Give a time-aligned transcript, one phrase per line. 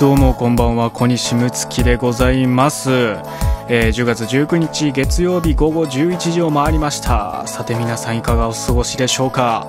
[0.00, 7.46] どうもこんばんは小西睦月でございます、えー10月19日月曜日午後11時を回りました。
[7.46, 9.66] さて皆さんいかがお過ごしでしょうか？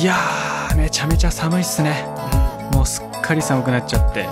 [0.00, 2.06] いやーめちゃめちゃ寒いっすね。
[2.72, 4.26] もうすっかり寒くなっちゃって、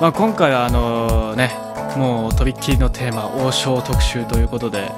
[0.00, 1.50] まあ、今回はあのね
[1.96, 4.92] もうとびっきりのテーマ王将特集ということで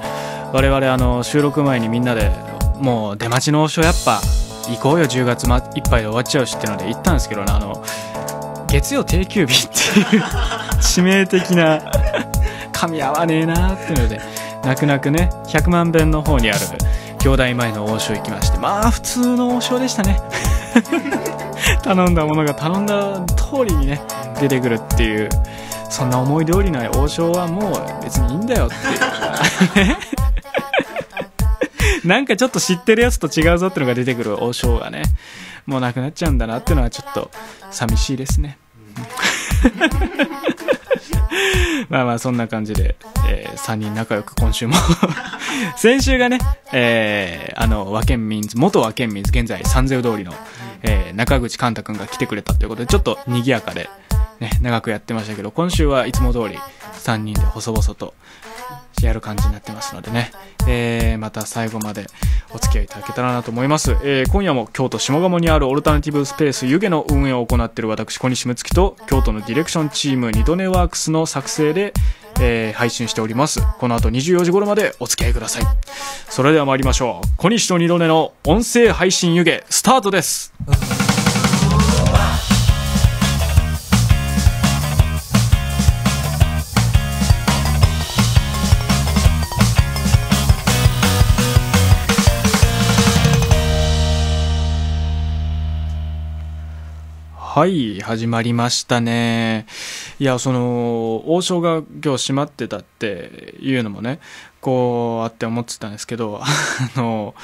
[0.53, 2.29] 我々あの収録前にみんなで
[2.77, 4.21] もう出待ちの王将やっぱ
[4.69, 7.83] 行こうよ10月まいっぱいで終わっちゃうしっていうので行ったんですけどねあの
[8.73, 9.75] 月曜定休日って
[10.15, 10.21] いう
[10.81, 11.77] 致命的な
[12.71, 14.19] 噛み合わねえなっていうので
[14.63, 16.59] 泣く泣くね100万遍の方にある
[17.19, 20.19] 兄弟前の王将行きましてまあ普通の王将でしたね。
[21.83, 24.01] 頼んだものが頼んだ通りにね
[24.39, 25.29] 出てくるっていう
[25.87, 28.75] そんな思い通りない王将はもう別にいいんだよって。
[29.81, 29.83] い
[32.03, 35.03] うなんかちょっと知ってるやつと違うぞってのが出てくる王将がね
[35.67, 37.29] もうなくなっちゃうんだなっていうのはちょっと
[37.69, 38.57] 寂しいですね。
[41.89, 42.95] まあまあそんな感じで、
[43.27, 44.75] え3人仲良く今週も。
[45.77, 46.39] 先週がね、
[46.71, 50.33] えーあの和県民元和県民現在三千通りの、
[50.81, 53.89] えー中口寛太君が来てくれたということでちょっと賑やかで、
[54.39, 56.57] ね、長くやってましたけど今週はいつも通り
[57.03, 58.13] 3人で細々と
[59.01, 60.31] やる感じになってますのでね、
[60.67, 62.07] えーまた最後まで
[62.53, 71.93] お付き合いいただけたらなと思います、えー今夜も京都下鴨にあるオルタナティブスペース湯気の運営を行っている私小西睦月と京都のディレクションチーム二度寝ワークスの作成で、
[72.39, 75.63] えー配信しておりますこの後24時頃までお付き合いください
[76.29, 80.53] それでは参りましょう小西と二度寝の音声配信湯気スタートです
[97.55, 99.67] はい、始まりましたね。
[100.17, 104.19] いや、その、王将が今日閉まってたっていうのもね、
[104.59, 107.35] こうあって思ってたんですけど、 あの、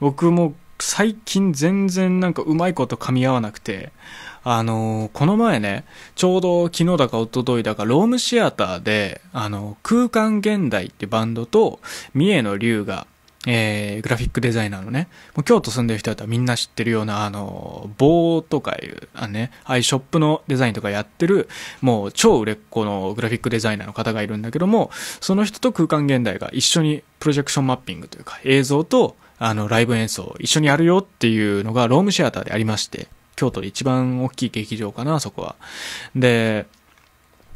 [0.00, 3.92] 僕も最近全然なんかうまいこと噛み合わなくて、
[4.42, 11.80] あの、この前ね、ちょうど昨日だか一昨日だか、ロームシアターで、あの、空間現代ってバンドと、
[12.12, 13.06] 三重の龍が、
[13.46, 21.48] えー、グラフィックデザイナーのね、もう京都住んでる人だったらみんな知ってるような、あの、棒とかいう、あのね、ああいうショップのデザインとかやってる、
[21.80, 24.90] もう超売れっ子のグラフィックデザイナーの方がいるんだけども、
[25.20, 35.56] その人と空間現代が一緒にプロジェクションマッピングというか、映像と、あの、ライブ演奏を一緒にやるよっていうのが、ロームシアターでありまして、京都で一番大きい劇場かな、そこは。
[36.14, 36.66] で、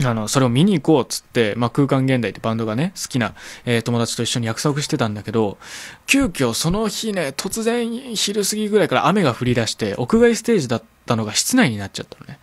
[0.05, 5.59] あの、それを見に行こうっつって、まあ、空間現代ってバンドがね、好きな、えー友達と一緒に約束してたんだけど、
[6.07, 12.39] 急遽その日ね、突然昼過ぎぐらいから雨が降り出して、屋外ステージだったのが室内になっちゃったのね。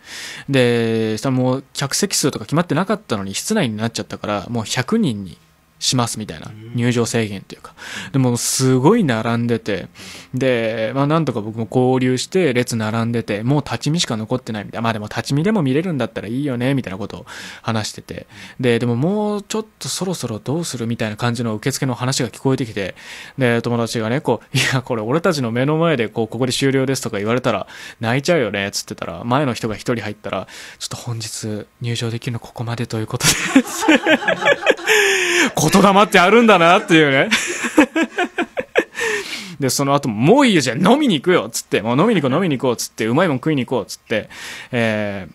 [0.50, 5.38] で、したらもう客席数とか決まってなかったのに室内になっちゃったから、もう100人に
[5.78, 7.74] しますみたいな入場制限というか。
[8.12, 9.88] でもすごい並んでて、
[10.34, 14.82] で、まあなんとか僕も合流して列並んでて、もう立ち見しか残ってないみたいな。
[14.82, 17.26] まあでも立ち見でも見れるんだったらいいよね、みたいなことを
[17.62, 18.26] 話してて。
[18.58, 22.94] で、でももうちょっとそろそろどうするみたいな感じの受付の話が聞こえてきて、
[23.36, 27.66] で、友達がね、こう、いや、これ俺たちの目の前でこう、ここで終了ですとか言われたら
[28.00, 30.48] 泣いちゃうよね、つってたら、前の人が一人入ったら、
[30.78, 33.32] ちょっと本日入場できるのここまでということで
[33.62, 33.86] す。
[35.70, 37.28] 言霊ってあるんだなっていうね。
[39.60, 44.28] で、その後も、ういいよ、じゃあ飲みに行くよ、つって、もう飲みに行こう、飲みに行こうっ、つって、うまいもん食いに行こうっ、つって、
[44.70, 45.34] えー、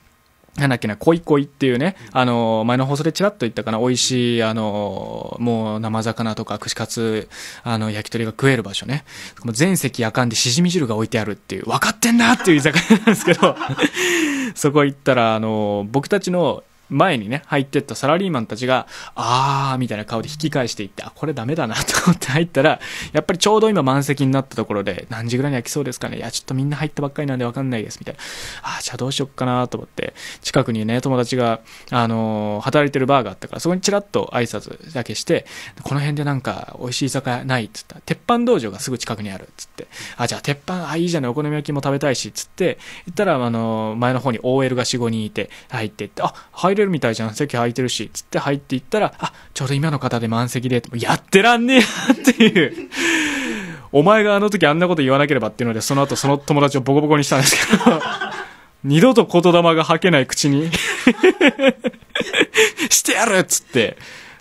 [0.60, 7.30] なんだっけな、恋恋っていうね、あの、前の放送でちらっと言ったかな、美味しい、あの、もう生魚とか串カツ、
[7.64, 9.06] あの、焼き鳥が食える場所ね。
[9.44, 13.56] もう全席夜間でしじみ汁が置いてあるっていう、分かってんなっていう居酒屋なんですけど、
[14.54, 18.86] そこ行ったら、あの、僕たちの前にね、入ってったサラリーマンたちが、
[19.16, 22.80] あー、みたいな顔で引き返していって、あ、これダメだな と思って入ったら、
[23.14, 26.18] やっぱりちょうど今満席になったところで、何時ぐらいに開きそうですかね？
[26.18, 28.20] いや、ちょっとみんな入ったばっかりなんでわかんないです、みたいな。
[28.64, 35.46] あー、じゃあどうしよっかなと思って、近くにね、友達が、あのー働いてるバーがあったから、そこにチラッと挨拶だけして、
[35.84, 42.78] この辺でなんか、美味しい居酒屋ないっつったら、鉄板道場がすぐ近くにあるつって、あ、じゃあ鉄板、あ、いいじゃない、お好み焼きも食べたいし、つって、
[43.08, 52.90] 行ったら、あのー前の方に OL が4、5人いて、入っていって、あ、入れるみたいじゃん、席空いてるし、つって入っていったら、あ、ちょうど今の方で満席で、やってらんねえなっていう。
[53.92, 58.02] お前があの時あんなこと言わなければっていうので、その後その友達をボコボコにしたんですけど、
[58.84, 60.72] 二度と言霊が吐けない口に、
[62.90, 63.98] してやるっつって、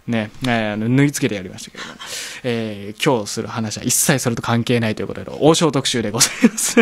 [0.07, 1.91] ね、えー縫い付けてやりましたけども、
[2.45, 6.77] えー今日する話は一切それと関係ないということで、王将特集でございます。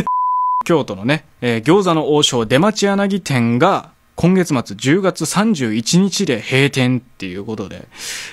[0.64, 7.87] 京都のね、えー餃子の王将出町柳店が、今月末10月31日で閉店っていうことで、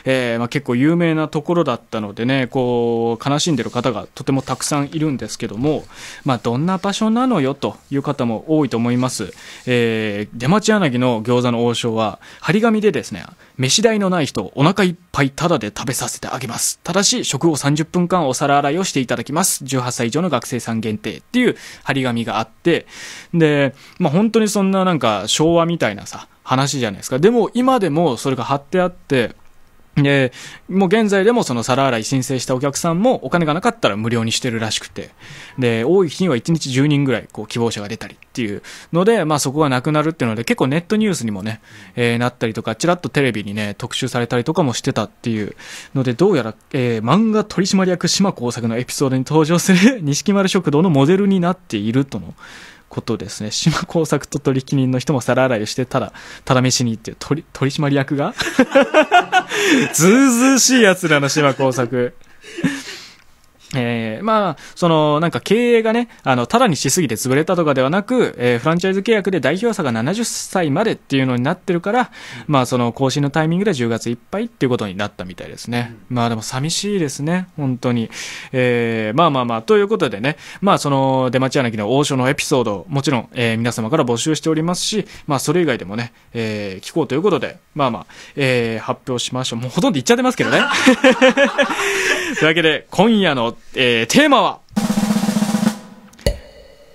[0.04, 5.84] えー、まあ、結構有名なところだったのでね、こう、悲しんでる方がとてもたくさんいるんですけども、
[6.24, 9.32] まあ、どんな場所なのよという方も多いと思います。
[9.68, 13.24] えー、出町柳の餃子の王将は、張り紙でですね、
[13.58, 16.80] 飯代のない人、お腹いっぱいタダで食べさせてあげます。
[16.84, 19.64] ただし、食後30分間お皿洗いをしていただきます。
[19.64, 22.88] 18歳以上の学生さん限定っていう張り紙があって、
[23.36, 27.20] で、まあ、本当にそんななんか昭和みみたいなさ、話じゃないですか。
[27.20, 29.36] でも今でもそれが貼ってあって、
[29.96, 30.32] で、
[30.70, 35.10] もう現在でもその皿洗い申請したお客さんもお金がなかったら無料にしてるらしくて、
[35.58, 38.62] で、多い日には1日10人ぐらいこう希望者が出たりっていう
[38.94, 41.62] ので、まあそこがなくなるっていうので結構ネットニュースにもね、
[41.96, 45.56] えー、なったりとか、ちらっとテレビにね、特集されたりとかもしてたっていう
[45.94, 52.34] ので、どうやら、えー、漫画取締役島工作のエピソードに登場する 錦丸食堂のモデルになっているとの
[52.96, 53.52] ことですね。
[53.52, 56.14] 島工作と取引人の人も皿洗いをして、ただ、
[56.46, 58.34] ただ飯にっていう取取締役が？
[59.94, 62.14] ずうずうしい奴らの島工作。
[63.76, 72.12] えー、まあ、その、なんか経営がね、あの、ただにしすぎて潰れたとかではなく、えー、フランチャイズ契約で代表者が70歳までっていうのになってるから、
[72.48, 75.96] まあ、その更新のタイミングで10月いっぱいっていうことになったみたいですね。
[76.10, 78.10] まあ、でも寂しいですね、本当に。
[78.52, 88.06] えー、まあまあまあ、ということでね、まあ、その、出町柳の王将のエピソード、もちろん、えー、皆様から募集しておりますし、まあ、それ以外でもね、えー、聞こうということで、まあまあ、
[88.36, 89.60] えー、発表しましょう。
[89.60, 90.62] もうほとんど言っちゃってますけどね。
[92.40, 94.60] というわけで、今夜のえー、テーマは、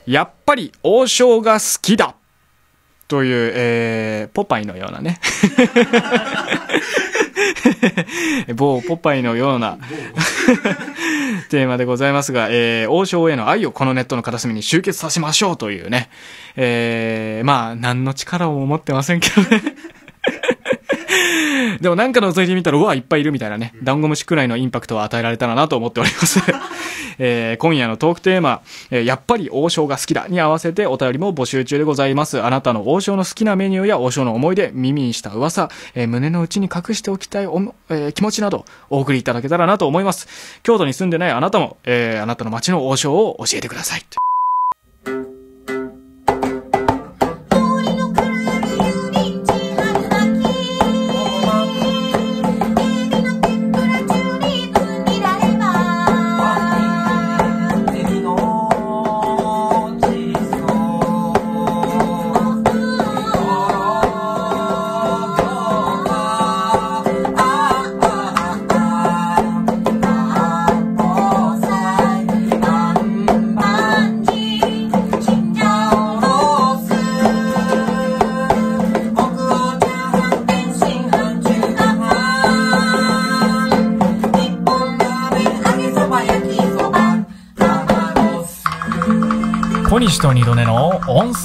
[0.06, 2.14] やっぱり王将が好きだ
[3.08, 5.20] という、えー、ポパイのようなね。
[8.54, 9.78] 某ポパイのような
[11.50, 16.10] テーマでございますが、えー、王将への愛をこのネットの片隅に集結させましょうというね。
[16.56, 19.62] えー、まあ、何の力を持ってませんけどね
[21.80, 26.40] でもなんか覗いてみたら、うわ、いっぱいいるみたいなね、ダンゴムシくらいのインパクトを与えられたらなと思っております
[27.22, 32.42] えー、今夜のトークテーマ、えー、やっぱり王将が好きだに合わせてお便りも募集中でございます。
[32.42, 40.60] あなたの王将の好きなメニューや王将の思い出、耳にした噂、えー、胸の内に隠しておきたいお、えー、気持ちなどお送りいただけたらなと思います。
[40.62, 44.29] 京都に住んでないあなたも、えー、あなたの街の王将を教えてください。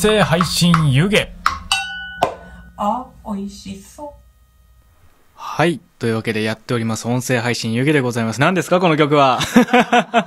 [0.05, 1.17] 声配信湯気。
[2.77, 4.09] あ、美味しそう。
[5.33, 5.79] はい。
[5.97, 7.07] というわけでやっております。
[7.07, 8.39] 音声配信湯気でございます。
[8.39, 9.39] 何ですかこの曲は？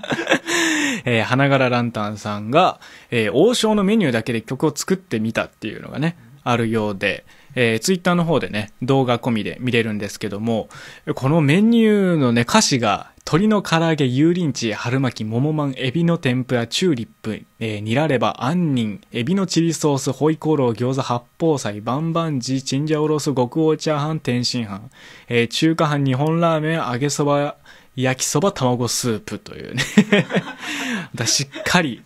[1.06, 2.80] えー、花柄ランタンさんが、
[3.12, 7.24] えー、王将のメニューだけで曲を作ってみたっていうのがね、あるようで、
[7.60, 10.68] えー、ツイッターの方でね、動画込みで見れるんですけども、
[11.16, 24.80] このメニューのね、歌詞が、鶏の唐揚げ、油淋鶏、春巻き、桃まん、エビの天ぷら、チューリップ、えー、ニラレバ、杏仁、エビのチリソース、ホイコーロー、餃子、八宝菜、バンバンジー、チンジャオロース、極王チャーハン、天津飯、
[25.26, 27.56] えー、中華飯、日本ラーメン、揚げそば、
[27.96, 29.82] 焼きそば、卵スープというね
[31.26, 32.04] しっかり、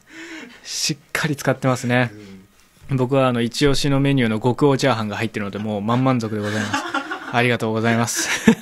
[0.64, 2.10] しっかり使ってますね。
[2.90, 6.84] 僕はあの、一押しのメニューの極王チャーハンが入ってるので、もう満満足でございます。
[7.32, 8.28] ありがとうございます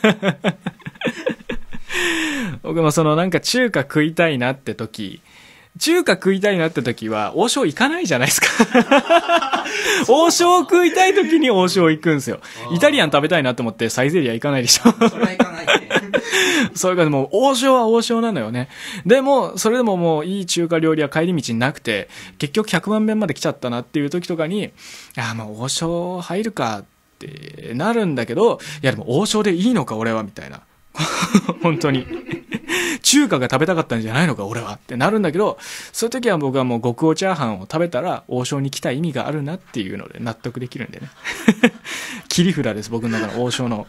[2.63, 5.21] 僕もそのなんか中華食いたいなって時、
[5.79, 8.47] 中華食いたいなって時は、王将行かないじゃないですか
[10.09, 12.41] 王将食いたい時に王将行くんですよ。
[12.73, 15.89] イタリアン食べたいなって思ってサイゼリア行かないでしょそれは行かないね。
[16.75, 18.69] それがもう、王将は王将なのよね。
[19.07, 22.09] でも、それでももういい中華料理は帰り道なくて、
[22.39, 24.73] 結局100万遍まで来ちゃったなっていう時とかに、
[25.17, 26.85] ああ、もう王将入るかっ
[27.19, 30.63] てなるんだけど、いやでも王将でいいのか俺はみたいな。
[31.63, 32.07] 本当に。
[33.03, 35.59] 中華が食べたかったんじゃないのか、俺はってなるんだけど、
[35.93, 41.11] そういう時は僕はもう極王チャーハンを食べたら王将に来た意味があるなっていうので納得できるんでね。
[42.29, 43.87] 切り札です、僕の中の王将の。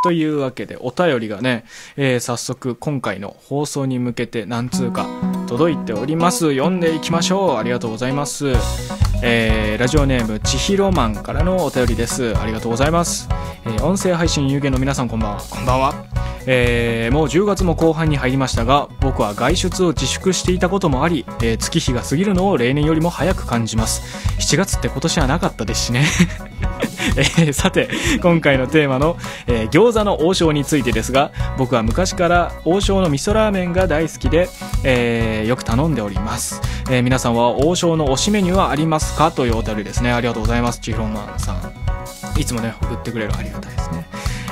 [0.00, 1.64] というわけで、お便りがね、
[1.96, 5.08] えー、早速今回の放送に向けて何通か
[5.48, 6.52] 届いております。
[6.52, 7.56] 読んでいきましょう。
[7.56, 9.07] ありがとうございます。
[9.22, 12.36] えーラジオネームちひろマンからのお便りです。
[12.36, 13.28] ありがとうございます、
[13.64, 15.42] えー音声配信有限の皆さんこんばんは。
[15.50, 16.04] こんばんは。
[16.46, 24.02] えーもう10月も後半に入りましたが僕は外出を自粛していたこともあり、えー月日が過ぎるのを例年よりも早く感じます。
[24.40, 26.04] 7月って今年はなかったですしね。
[27.16, 27.88] えーさて
[28.22, 34.48] 今回のテーマの、えー餃子の王将についてですが僕は昔から王将の味噌ラーメンが大好きで、
[34.84, 36.60] えーよく頼んでおります、
[36.90, 39.30] えー皆さんは王将の推しメニューはありますか？
[39.30, 40.12] というお便りですね。
[40.12, 40.80] ありがとうございます。
[40.80, 42.40] ちひろまんさん。
[42.40, 44.06] いつもね送ってくれるありがたいですね。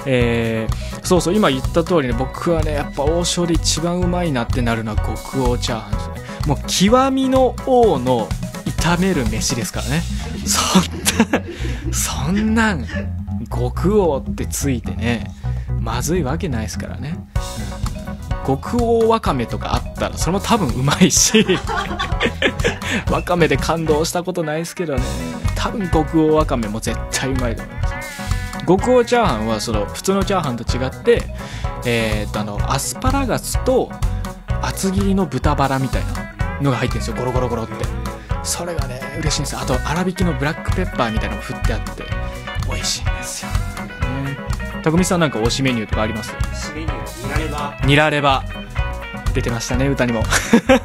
[0.06, 6.48] えーそうそう今言った通りね僕はねやっぱ王将で一番うまいなってなるのは極王チャーハンですね。
[6.48, 8.28] もう極みの王の
[8.80, 10.02] 炒める飯ですからね。
[10.44, 10.82] そん
[11.30, 11.44] な
[11.92, 12.84] そんなん
[13.48, 15.30] 極王ってついてね
[15.80, 17.16] まずいわけないですからね、
[18.05, 18.05] うん、
[18.46, 21.44] 極王わかめとかあったらそれも多分うまいし
[23.10, 25.02] わかめで感動したことないですけどね。
[25.56, 28.66] 多分極王わかめも絶対うまいと思います。
[28.66, 31.34] 極王チャーハンはその普通のチャーハンと違って
[31.84, 33.90] えーっとあのアスパラガスと
[34.62, 37.16] 厚切りの豚バラみたいなのが入ってるんですよ。
[37.16, 37.84] ゴロゴロゴロって。
[38.42, 39.60] それがね嬉しいんですよ。
[39.60, 42.04] あと粗挽きのブラックペッパーみたいなのが振ってあって
[42.68, 43.56] 美味しいんですよ、ね、
[44.90, 46.32] 匠さんなんか推しメニューとかあります？
[46.32, 46.86] 締めに
[47.24, 48.44] 見らればニラレバ。
[49.34, 50.22] 出てましたね歌にも。
[50.22, 50.78] ジャ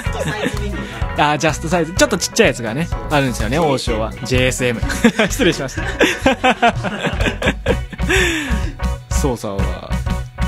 [0.00, 1.92] ストサイズメニューがあージャストサイズ。
[1.92, 4.12] ちょっとちっちゃいやつがねあるんですよね王将は。
[4.12, 4.80] JSM
[5.30, 5.82] 失礼しました。
[9.14, 9.90] そうさんは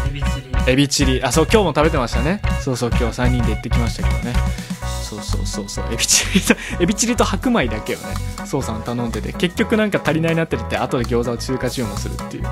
[0.09, 0.73] エビチリ。
[0.73, 1.23] エビチリ。
[1.23, 2.41] あそう今日も食べてましたね。
[2.61, 4.33] そうそう今日3人で行ってきましたけどね
[5.47, 5.85] そうそう。
[5.85, 8.05] そうエビチリと エビチリと白米だけをね
[8.45, 12.45] そうさん頼んでて結局なんか足りないなって言って後で餃子を中華注文するっていう。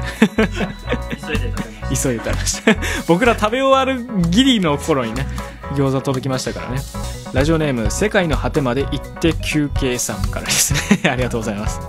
[1.22, 2.76] 急いで食べまし 急いで食べました。
[3.06, 5.26] 僕ら食べ終わるギリの頃にね
[5.74, 6.82] 餃子届きましたからね。
[7.32, 11.00] ラジオネーム世界の果てまで行って休憩さんからですね。
[11.10, 11.80] ありがとうございます。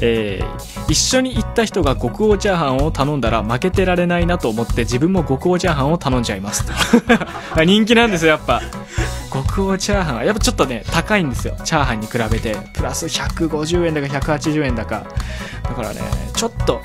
[0.00, 6.64] えー一緒に行った人が極王チャーハンを頼んだら負けてられないなと思って自分も極王チャーハンを頼んじゃいます
[7.64, 8.60] 人気なんですよやっぱ
[9.32, 11.56] 極王チャーハンはやっぱちょっとね高いんですよ。
[11.64, 12.56] チャーハンに比べて。
[12.74, 15.06] プラス150円だか180円だか。
[15.62, 16.00] だからね
[16.34, 16.82] ちょっと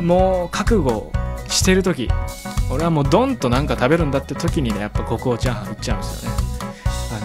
[0.00, 1.10] もう覚悟
[1.48, 2.08] してる時。
[2.70, 6.36] 俺はもうドンとなんか食べるんだって時にねやっぱ極王チャーハン行っちゃうんですよね。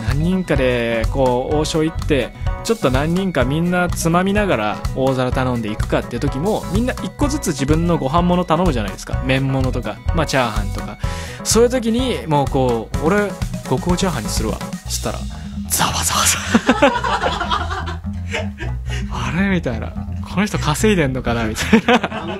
[0.07, 2.31] 何人かでこう王将行って
[2.63, 9.21] ちょっと何人かみんなつまみながら大皿頼んでいくかっていう時もみんな一個ずつ自分のご飯物頼むじゃないですか。
[9.25, 10.97] 麺物とかまあチャーハンとか。
[11.43, 13.31] そういう時にもうこう俺
[13.71, 14.59] 極王チャーハンにするわ。
[14.89, 15.19] したら
[15.69, 18.01] ざわざわざ
[19.09, 19.93] あれみたいな。
[20.29, 21.45] この人稼いでんのかな？
[21.45, 22.37] みたいな。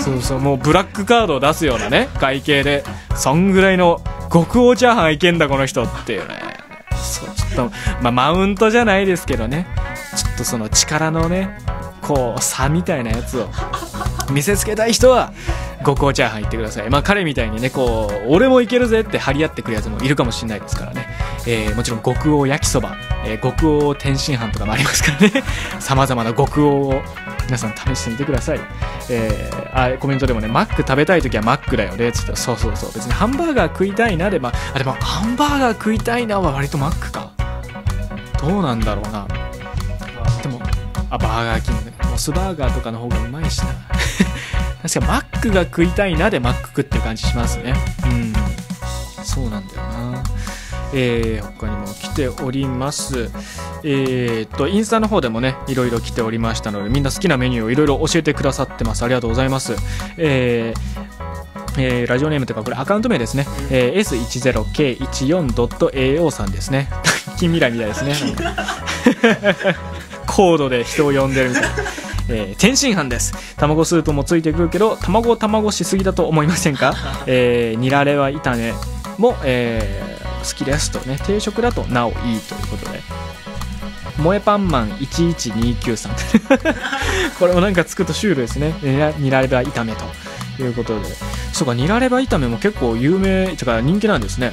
[0.00, 0.38] そうそう。
[0.38, 2.84] もうブラックカードを出すようなね会計で。
[3.16, 4.00] そんぐらいの
[4.32, 6.36] 極王チャーハンいけんだこの人っていうね。
[6.92, 9.66] そうちょっと、まあ、マウントじゃないですけどね。
[10.16, 11.58] ちょっとその力のね
[12.00, 13.48] こう差みたいなやつを
[14.30, 15.32] 見せつけたい人は
[15.84, 16.90] 極王チャーハン行ってください。
[16.90, 21.06] まあ彼みたいにねこう俺もいけるぜって張り合ってくるやつもいるかもしれないですからね、
[21.46, 25.44] えーもちろん極王焼きそば、えー極王天津飯とかもありますからね。
[25.80, 27.02] さまざまな極王を
[27.44, 28.60] 皆さん試してみてください。
[29.10, 32.08] えーあコメントでもねマック食べたい時はマックだよね。
[32.08, 32.92] っつったらそうそうそう。
[32.92, 37.30] 別にハンバーガー食いたいなでまあでもハンバーガー食いたいなは割とマックか。
[38.40, 39.26] どうなんだろうな。
[40.42, 40.60] でも
[41.10, 41.92] あバーガーキングね。
[42.10, 43.93] モスバーガーとかの方がうまいしな。
[44.84, 47.74] 確かマックが食いたいなでマック食ってる感じしますね。
[48.04, 48.08] う
[49.22, 49.24] ん。
[49.24, 50.22] そうなんだよな。
[50.92, 53.30] えー、他にも来ております。
[53.82, 59.02] えー、っとインスタの方でもねいろいろ来ておりましたのでみんな好きなメニューをいろいろ教えてくださってます。
[59.04, 59.74] ありがとうございます。
[60.18, 60.80] えー
[61.78, 63.94] えーラジオネームというかこれアカウント名ですね、えー
[64.98, 66.90] S10K14.AO さんですね。
[67.38, 68.14] 近未来みたいですね。
[70.28, 71.68] コードで人を呼んでるみたいな。
[72.28, 73.34] えー天津飯です。
[73.56, 76.94] 卵スープもついてくるけど卵卵しすぎだと思いませんか、
[77.26, 78.72] えー、ニラレバ炒め
[79.18, 81.18] も、えー好きですとね。
[81.26, 83.00] 定食だとなおいいということで。
[84.16, 86.12] 萌えパンマン1129さん。
[87.40, 88.74] これもなんかつくとシュールですね。
[89.18, 90.04] ニラレバ炒めと
[90.62, 91.06] いうことで。
[91.52, 94.52] そうかニラレバ炒めも結構有名とか人気なんですね。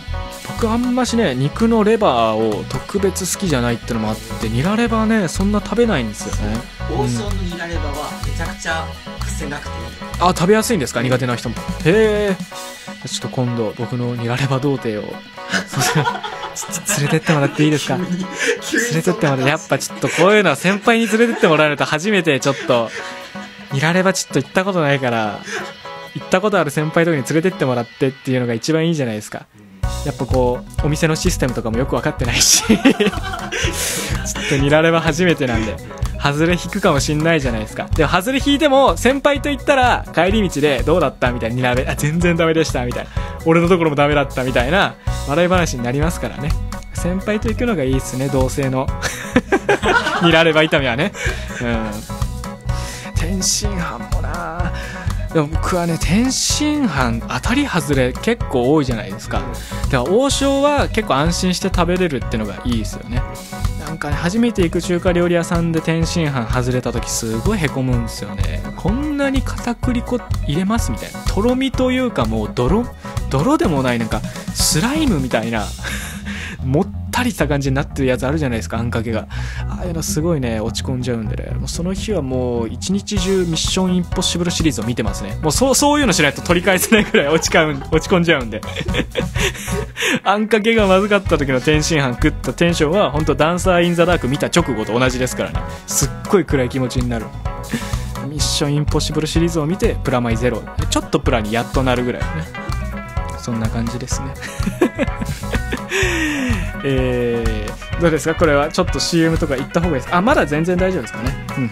[0.60, 6.58] 僕あんましね肉のレバーを特別好きじゃないってのもあってニラレバねそんな食べないんですよね。
[6.92, 8.86] 王将のニラレバはめちゃくちゃ
[9.20, 9.70] 癖なくて。
[9.70, 9.76] いい
[10.20, 11.02] あ食べやすいんですか？
[11.02, 11.56] 苦手な人も。
[11.86, 12.36] へえ
[13.08, 15.14] ちょっと今度僕のニラレバ童貞を。
[17.00, 17.96] 連れてってもらっていいですか？
[17.98, 22.90] 連れてってもらってやっぱちょっとこういうのは先輩に連れてってもらえると初めてちょっと。
[23.74, 25.40] ニラレバちょっと行ったことないから
[26.16, 29.46] 行ったことある先輩とかに連れてってもらってっていうのが一番いいじゃないですか。
[30.06, 32.64] やっぱこうお店のシステムとかもよく分かってないし。
[32.66, 32.80] ちょっ
[34.50, 35.76] とニラレバ初めてなんで。
[36.22, 37.86] 外れ引くかもしんないじゃないですか。
[37.96, 43.10] でも外れ引いても先輩と言ったら帰り道でどうだったみたいなニラレあ全然ダメでしたみたいな。
[43.46, 44.96] 俺のところもダメだったみたいな。
[45.28, 46.52] 笑い話になりますからね。
[46.94, 48.28] 先輩と行くのがいいっすね。
[48.28, 48.88] 同性の。
[50.24, 51.12] ニラレバ炒めはね。
[51.62, 51.92] うん。
[53.16, 54.21] 天津飯も
[55.34, 59.42] でも僕はね天津飯当たり外れ結構多いじゃないですか。
[59.84, 63.22] だから王将は結構安心して食べれるってのがいいですよね。
[63.86, 68.62] なんかね初めて行く中華料理屋さんで天津飯外れた時すごいへこむんですよね。
[68.76, 71.20] こんなに片栗粉入れますみたいな。
[71.22, 72.86] とろみというかもう泥
[73.30, 74.20] 泥でもないなんか
[74.54, 75.66] スライムみたいな。
[76.66, 79.28] もっりした感じになってるやつあるじゃないですかあんかけが。
[79.68, 81.52] ああいうのすごいね落ち込んじゃうんでね。
[81.56, 85.38] もうその日はもう一日中ミッションインポッシブルシリーズを見てますね。
[85.42, 88.62] もうそうそういうのしないと取り返せないぐらい 落ちかん落ち込んじゃうんで。
[90.24, 95.60] あんかけがまずかった時の天津飯食ったテンションは本当ダンサー・イン・ザ・ダーク見た直後と同じですからね。
[95.88, 97.26] すっごい暗い気持ちになる。
[98.28, 100.64] ミッションインポッシブルシリーズを見てプラマイゼロ。
[100.90, 102.81] ちょっとプラにやっとなるぐらいのね。
[103.42, 104.34] そんな感じですね。
[106.84, 108.36] えー、どうですか？
[108.36, 110.16] これはちょっと CM とか行った方がいいです。
[110.16, 111.46] あまだ全然大丈夫ですかね。
[111.58, 111.72] うんうん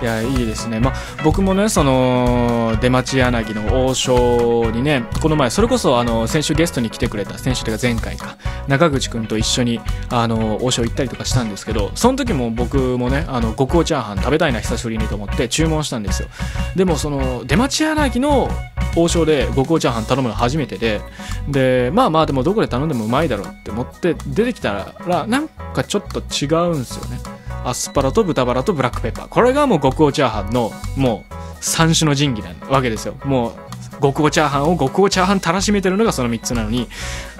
[0.00, 16.28] いやいいですね、まあ、僕もねその出町柳の王将にねこの前それこそあの先週ゲストに来てくれた先週というか前回か中口君と一緒にあの王将行ったりとかしたんですけどその時も僕もねあの極王チャーハン食べたいな久しぶりにと思って注文したんですよ。
[16.76, 18.48] でもその出町柳の
[18.96, 21.00] 王将で極王チャーハン頼むの初めてで
[21.48, 27.39] でまあまあでもどこで頼んでもうまいだろうって思って出てきたらなんかちょっと違うんですよね。
[27.64, 29.28] アスパラと豚バラとブラックペッパー。
[29.28, 33.14] これがもう極王チャーハンのもう三種の神器なわけですよ。
[33.24, 33.50] も
[33.98, 36.88] う極王チャーハンを極王チャーハンたらしめてるのがその3つなのに。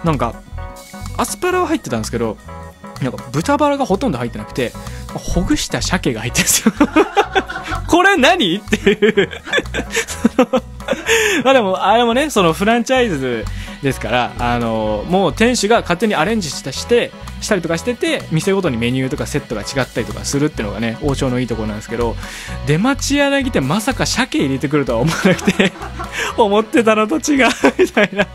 [0.05, 0.35] なんか
[1.17, 2.37] アスパラは入ってたんですけど
[3.03, 4.73] なんか豚バラがほとんど入ってなくて
[5.13, 6.75] ほぐした鮭が入ってるんですよ。
[7.89, 9.31] これ何っていう。
[11.45, 13.45] まあでもあれもねそのフランチャイズ
[13.83, 22.17] ですからあのもう店主が勝手にアレンジしたしてしたりとかしてて店ごとにメニューとかセットが違ったりとかするっていうのがね王将のいいところなんですけど
[22.67, 25.73] 出町柳ってまさか鮭入れてくるとは思わなくて
[26.37, 27.49] 思ってたのと違う
[27.79, 28.27] みたいな。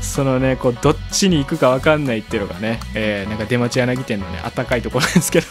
[0.00, 5.46] そのねこうどっちに行くか分かんないっていうのがね、えーなんか出町柳店のねあったかいところなんですけど。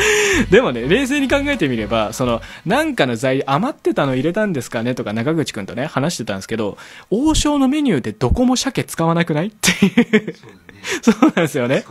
[0.50, 6.76] でもね冷静に考えてみればそのなんかの材料余ってたの入れたんですかねとか中口くんとね話してたんですけど
[7.10, 10.34] 王将のメニューでどこも鮭使わなくないっていう。
[11.02, 11.84] そうなんですよね。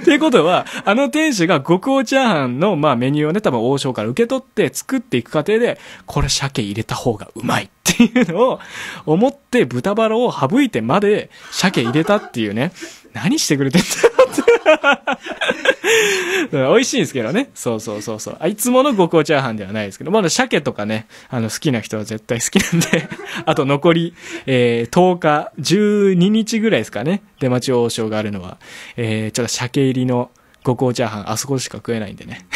[0.00, 8.60] っていうことは、あの店主が極王チャーハンの、まあ、メニューをね、多分王将から受け取って作っていく過程で、これ鮭入れた方がうまいっていうのを
[9.06, 12.72] 思って豚バラを省いてまで鮭入れたっていうね、
[13.12, 14.17] 何してくれてんだ。
[16.52, 17.50] 美味しいんですけどね。
[17.54, 18.36] そうそうそうそう。
[18.40, 23.08] あいつもの極王チャーハンではないですけど、まだ鮭とかね、あの好きな人は絶対好きなんで、
[23.46, 24.14] あと残り、
[24.46, 27.22] えー、10日、12日ぐらいですかね。
[27.40, 28.58] 出町王将があるのは。
[28.96, 30.30] えー、ちょっと鮭入りの
[30.64, 32.46] 極王チャーハン、あそこしか食えないんでね。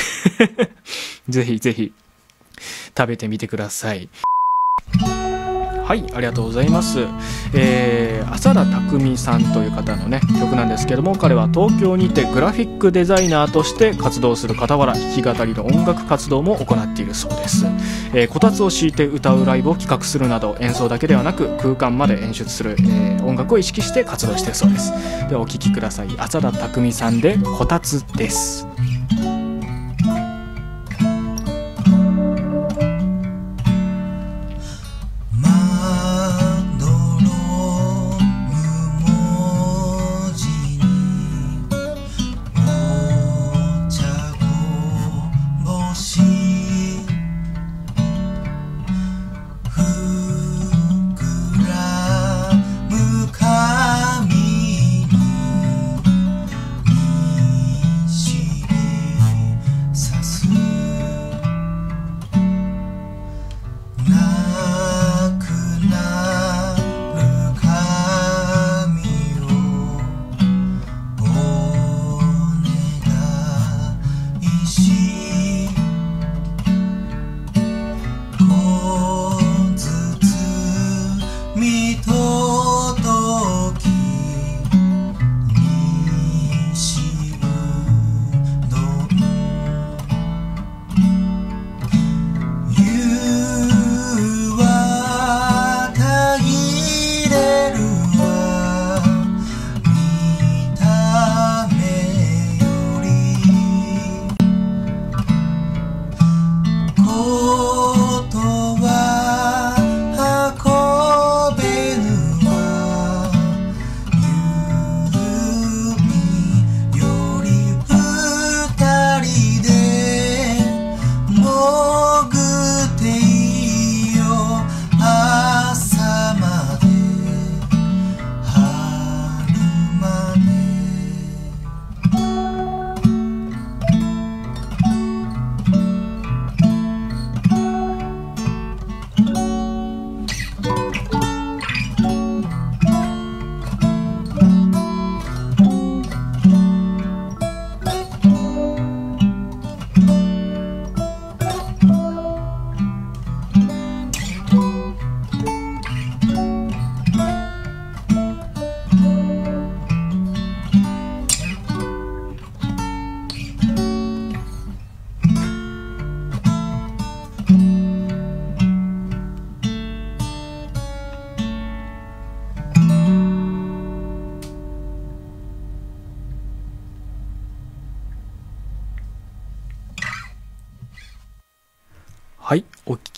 [1.29, 1.93] ぜひぜひ、
[2.97, 4.09] 食べてみてください。
[5.85, 7.07] はい、ありがとうございます。
[7.55, 17.67] えー、浅田匠さんという方のね、曲なんですけども、彼は東京にてグラフィックデザイナーとして活動する傍ら、弾き語りの音楽活動も行っているそうです。
[18.15, 24.93] えー、こたつを敷いて歌うライブを企画するなど、演奏だけではなく、空間まで演出する、えー音楽を意識して活動しているそうです。
[25.29, 26.09] ではお聴きください。
[26.19, 28.67] 浅田匠さんで、こたつです。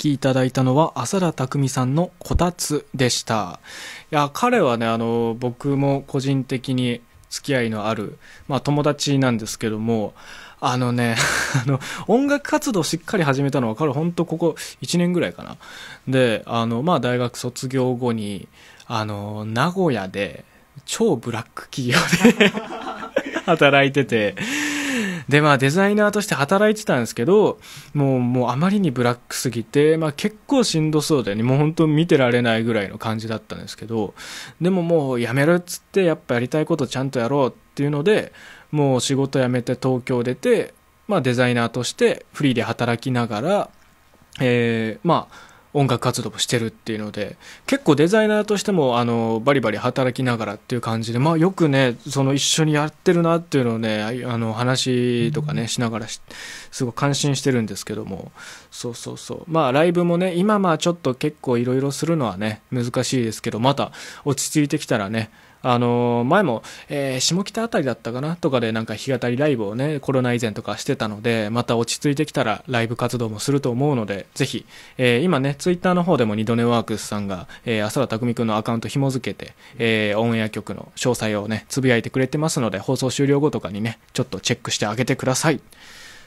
[0.05, 3.61] きいただいたのは、浅田匠さんのこたつでした。
[4.13, 10.13] いや、彼はね、あの、僕も個人的に付き合いのある、まあ友達なんですけども、
[10.61, 11.17] あのね、
[11.67, 15.57] あの、音楽活動しっかり始めたのは彼ほんとここ1年ぐらいかな。
[16.07, 18.49] で、あの、まあ大学卒業後に、
[18.87, 20.45] あの、名古屋で、
[20.85, 21.99] 超ブラック企業
[22.39, 22.53] で
[23.47, 24.35] 働いてて、
[25.29, 27.59] で、まあデザイナーとして働いてたんですけど、
[27.95, 34.15] もう、もうあまりにブラックすぎて、まあ結構しんどそうでね、もう本当見てられないぐらいの感じだったんですけど、
[34.61, 38.33] でももう辞めるっつって、やっぱやりたいことちゃんとやろうっていうので、
[38.71, 40.75] もう仕事辞めて東京出て、
[41.09, 43.71] まあデザイナーとしてフリーで働きながら、
[44.41, 56.21] えー、まあ、音楽活動もしてるっていうので、結構デザイナーとしても、あの、バリバリ働きながらっていう感じで、まあよくね、その一緒にやってるなっていうのをね、あの、話とかね、しながらし、
[56.71, 58.31] すごい感心してるんですけども、
[58.71, 59.45] そうそうそう。
[59.49, 63.91] まあライブもね、今まあちょっと結構いろいろするのはね、難しいですけど、また
[64.25, 65.31] 落ち着いてきたらね、
[65.67, 74.67] あの前も、えー下北あたりだったかなとかでなんか弾き語りライブをね、コロナ以前とかしてたので、また落ち着いてきたらライブ活動もすると思うので、ぜひ、
[74.99, 85.61] えー今ね、ツイッターの方でも二度寝ワークスさんが、えー、浅田匠くんのアカウント紐付けて、えーオンエア曲の詳細をね、つぶやいてくれてますので、放送終了後とかにね、ちょっとチェックしてあげてください。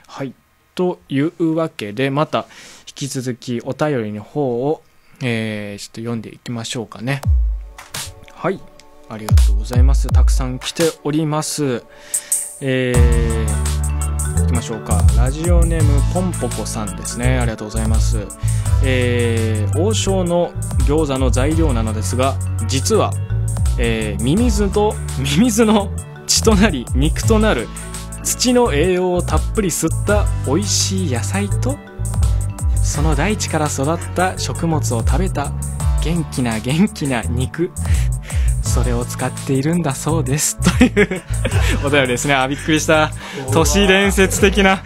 [0.08, 0.34] はい。
[0.74, 2.48] というわけで、また、
[2.88, 4.82] 引き続きお便りの方を、
[5.22, 7.22] えーちょっと読んでいきましょうかね。
[8.34, 8.60] はい。
[9.10, 10.12] ありがとうございます。
[10.12, 11.84] たくさん来ております。
[12.60, 15.02] えー、行きましょうか。
[15.16, 17.38] ラジオネームポンポコさんですね。
[17.40, 18.28] ありがとうございます。
[18.84, 20.52] えー、王将の
[20.88, 22.36] 餃子の材料なのですが、
[22.68, 23.14] 実は、
[23.80, 25.90] えー、ミミズと、ミミズの
[26.26, 27.70] 血となり、肉となる、
[28.24, 31.78] 土の栄養をたっぷり吸った美味しい野菜と、
[32.76, 35.54] その大地から育った食物を食べた
[36.04, 37.72] 元気な元気な肉。
[38.78, 40.56] それを使っているんだそうです。
[40.78, 41.24] という
[41.84, 42.36] お便りですね。
[42.36, 43.12] あ、びっくりした。
[43.52, 44.84] 都市伝説的な、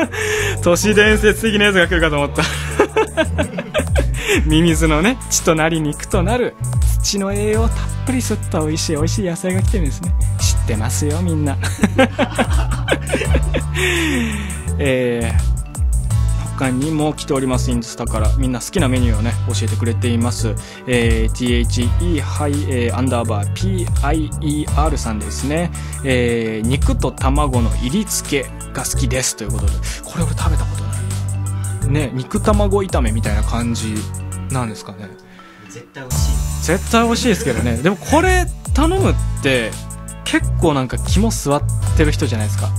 [0.64, 2.42] 都市伝説的なやつが来るかと思った。
[4.48, 6.54] ミミズのね、血となり肉となる
[7.02, 10.14] 土の栄養をたっぷり吸った美味しい美味しい野菜が来てるんですね。
[10.40, 11.58] 知ってますよ、みんな。
[14.78, 15.55] えー
[16.56, 17.70] 他にも来ております。
[17.70, 20.54] インスタからみんな好きなメニューをね教えてくれています、
[20.86, 25.70] えー THE はい、えーアンダーバー PIER さんですね、
[26.04, 29.72] えー肉と卵の入り付けが好きですということで。
[30.04, 30.90] これ俺食べたことな
[31.86, 33.94] いね肉卵炒めみたいな感じ
[34.50, 35.08] なんですかね。
[35.68, 36.64] 絶対美味しい。
[36.64, 37.76] 絶対美味しいですけどね。
[37.76, 39.70] でもこれ頼むって
[40.24, 42.70] 結構なんか肝据わってる人じゃないですか。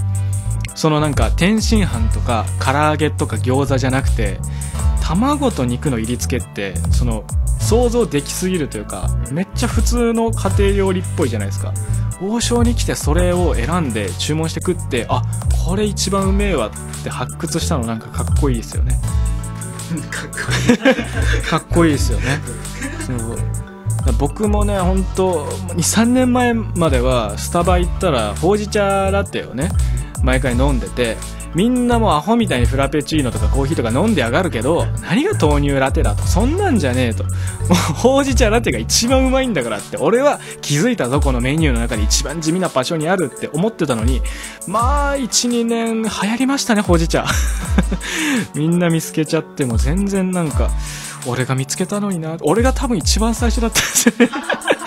[0.77, 4.39] そのなんか天津飯とか唐揚げとか餃子じゃなくて
[5.03, 7.25] 卵と肉の入り付けってその
[7.59, 11.73] 想像できすぎるというかめっちゃ普通の家庭料理っぽいじゃないですか。
[12.21, 15.21] 王将に来てそれを選んで注文して食ってあ
[15.65, 18.99] これ一番うめえわって発掘したのなんかかっこいいですよね。
[20.11, 20.37] かっこ
[20.71, 21.43] いい。
[21.43, 22.39] かっこいいですよね。
[23.05, 23.37] そう。
[24.19, 29.69] 僕もね本当23年前まではスタバ行ったらほうじ茶ラテをね
[30.23, 31.17] 毎回飲んでて
[31.55, 36.23] みんなもうアホみたいにフラペチーノとかコーヒーとか飲んでやがるけど何が豆乳ラテだと。
[36.23, 37.23] そんなんじゃねえと。
[37.23, 37.29] も
[37.71, 39.97] うほうじ茶ラテが一番うまいんだからって。
[39.97, 44.21] 俺は気づいたぞこのメニューの中で一番地味な場所にあるって思ってたのに
[44.67, 47.25] まあ12年流行りましたねほうじ茶。
[48.53, 50.69] みんな見つけちゃっても全然なんか
[51.27, 52.37] 俺が見つけたのにな。
[52.41, 54.29] 俺が多分一番最初だったんですよね。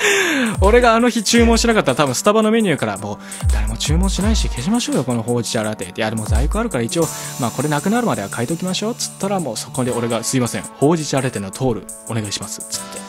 [0.62, 3.18] 俺があの日注文しなかったら多分スタバのメニューからもう
[3.52, 7.06] 誰も注文しないし消しましょうよこのほうじ茶ラテいやでも在庫あるから一応
[7.40, 8.92] まあこれなくなるまでは書いときましょう。
[8.92, 10.62] っつったらもうそこで俺がすいません。
[10.62, 11.86] ほうじ茶ラテの通る。
[12.08, 12.60] お願いします。
[12.60, 13.00] っつって。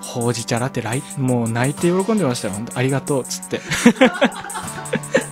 [0.00, 0.82] ほうじ茶ラテ
[1.16, 2.54] もう泣いて喜んでましたよ。
[2.74, 3.22] ありがとう。
[3.22, 3.60] っつって。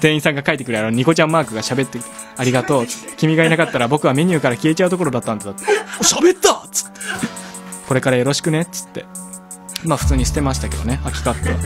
[0.00, 2.00] 店員さんが書いてくれあのニコちゃんマークが喋って
[2.36, 5.64] ありがとう君がいなかったら僕はメニューから消えちゃうところだったんだって
[6.02, 7.00] 喋ったっつって
[7.88, 9.04] これからよろしくねっつって
[9.84, 11.56] まあ普通に捨てましたけどね、空きカップは。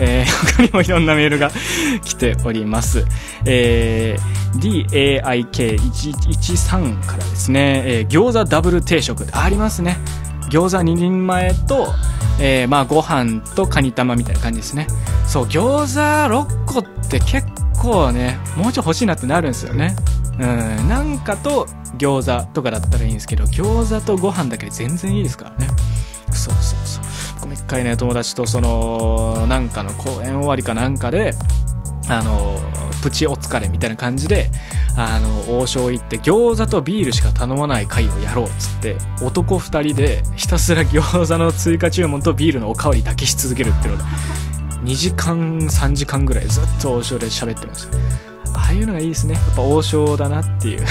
[0.00, 1.50] えー、他にもいろんなメールが
[2.04, 3.04] 来ております。
[3.46, 9.26] えー、DAIK113 からですね、えー餃子ダブル定食。
[9.32, 9.96] ありますね。
[10.50, 11.88] 餃子2人前と、
[12.40, 14.86] えー、まあご飯とカニ玉みたいな感じですね。
[15.26, 17.46] そう、餃子6個って結
[17.80, 19.96] 構ね、もうちょい欲しいなってなるんですよね。
[20.38, 25.68] うん、なんかと餃子とかだったらいいんですけど、餃子とご飯だけで全然いいですからね。
[26.32, 27.04] そうそうそう。
[27.36, 31.34] 僕も一回ね、友達とその、なんかの公演終わりかなんかで、
[32.08, 32.58] あの、
[33.04, 34.50] プチお疲れみたいな感じで
[34.96, 44.04] あの王将行って餃子とビールしか頼まない会をやろうっつって男2人でひたすら餃子の追加注文とビールのおかわりだけし続けるっていうので
[44.84, 47.98] 2時間3時間ぐらいずっと王将で喋ってました
[48.58, 50.84] ああいうのがいいですねやっぱ王将だなっていう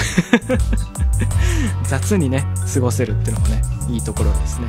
[1.82, 4.68] 雑にね過ごせるっていうのもねいいところですね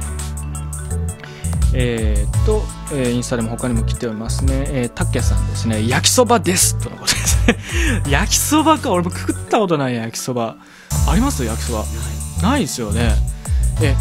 [1.77, 4.65] えーっと、えーインスタでも他にも来ておりますね。
[4.69, 5.87] えー、たっけさんですね。
[5.87, 7.14] 焼きそばですとのこと。
[8.09, 8.91] 焼きそばか。
[8.91, 10.55] 俺も食ったことない焼きそば。
[11.07, 11.43] あります？
[11.45, 11.85] 焼きそば。
[12.41, 13.15] ないですよね。
[13.81, 13.95] え、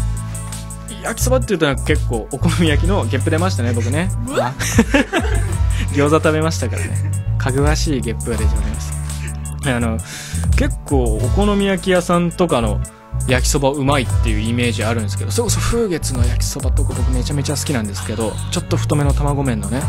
[1.03, 4.09] 焼きそばって言うと結構お好み焼きのゲップ出ましたね、僕ね。
[4.39, 4.53] あ
[5.93, 7.11] 餃子食べましたからね。
[7.37, 8.93] かぐわしいゲップが出ております。
[9.67, 9.97] あの、
[10.57, 12.79] 結構お好み焼き屋さんとかの
[13.27, 19.81] 焼きそばうまいっていうイメージあるんですけどそれこそ風月の焼きそばとか僕めちゃめちゃ好きなんですけどちょっと太めの卵麺のね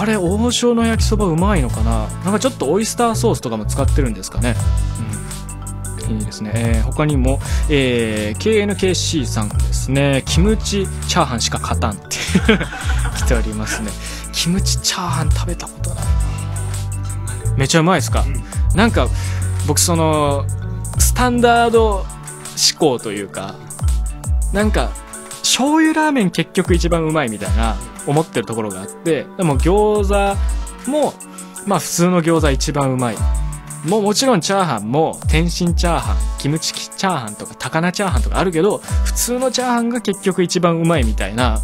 [0.00, 2.06] あれ王将の焼きそばうまいのかな？
[2.24, 4.54] なんかちょっとオイスターソースとかも使ってるんですかね？
[6.08, 6.16] うん。
[6.18, 7.38] いいですね、えー他にも、
[7.70, 10.22] えー KNKC さんですね。
[10.26, 12.16] キムチチャーハンしか勝たんって
[13.16, 13.90] 来ておりますね。
[14.32, 16.10] キムチチャーハン食べたことないな。
[17.56, 18.24] めちゃうまいですか、
[18.74, 19.08] なんか
[19.66, 20.44] 僕その
[20.98, 22.06] スタンダード思
[22.78, 23.54] 考というか
[24.52, 24.90] なんか
[25.42, 27.76] 醤油ラーメン結局一番うまいみたいな
[28.06, 31.14] 思ってるところがあってでも餃子も
[31.66, 33.16] まあ普通の餃子一番うまい。
[33.84, 41.58] もうもちろんチャーハンも天津チャーハンキムチチャーハンとか高菜チャーハンとかあるけど普通のチャーハンが結局一番うまいみたいな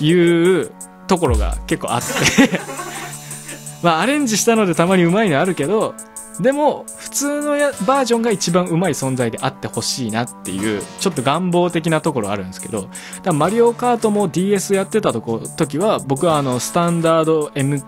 [0.00, 0.72] いう
[1.06, 2.60] ところが結構あって。
[3.82, 5.94] まあアレンジしたのでたまにうまいのあるけど
[6.40, 7.50] でも普通の
[7.86, 12.88] バージョンが一番うまい存在であってほしいなっていうちょっと願望的なところあるんですけど
[13.22, 17.82] だマリオカートも DS やってたとこ時は僕はあのスタンダード M、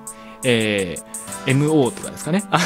[0.44, 2.44] えー MO とかですかね。
[2.50, 2.58] あ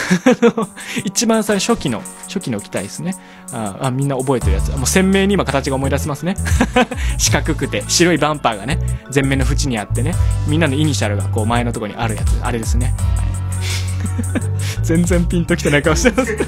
[0.42, 0.68] の、
[1.04, 3.14] 一番最初期の、初期の機体ですね。
[3.52, 4.70] ああ、みんな覚えてるやつ。
[4.70, 6.36] もう鮮明に今形が思い出せますね。
[7.18, 8.78] 四角くて、白いバンパーがね、
[9.14, 10.14] 前面の縁にあってね、
[10.48, 12.36] みんなのイニシャルがこう前のところにあるやつ。
[12.42, 12.94] あれですね。
[14.82, 16.36] 全然ピンときてない顔してます。
[16.36, 16.46] そう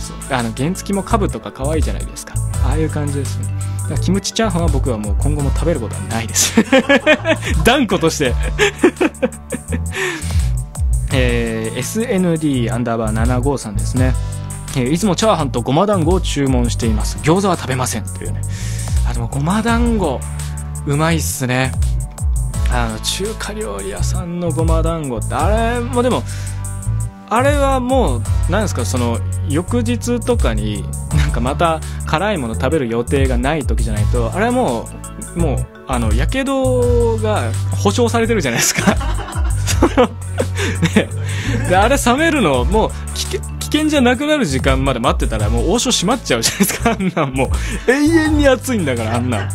[0.00, 0.16] そう。
[0.30, 2.34] あの、原付も株とか可愛いじゃないですか。
[2.64, 3.46] ああいう感じですね。
[3.82, 6.54] だからキムチチャーハンは僕はもう今後も食べることはないです。
[7.64, 8.34] 断固として。
[11.12, 14.14] えー SND アンダーバー75さんですね。
[14.76, 17.18] えーいつもチャーハンとごま団子を注文しています。
[17.22, 18.04] 餃子は食べません。
[18.04, 18.40] というね。
[19.08, 20.20] あ、でもごま団子、
[20.86, 21.72] うまいっすね。
[22.72, 26.22] あの、中華料理屋さんのごま団子って、あれもでも、
[27.28, 34.88] あれはもう、なんですか、その、翌日とかに、なんかまた辛いもの食べる予定がない時じゃないと、あれはも
[35.36, 38.94] う、もう、あの、やけどが保証されてるじゃないですか。
[40.94, 41.08] ね。
[41.68, 47.90] で、あれ冷めるの、もう、危険、危険じゃなくなる時間まで待ってたら、もう王将閉まっちゃうじゃないですか、あんなんもう。
[47.90, 49.48] 永遠に暑いんだから、あんなん。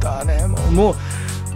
[0.00, 0.96] だね、もう、もう、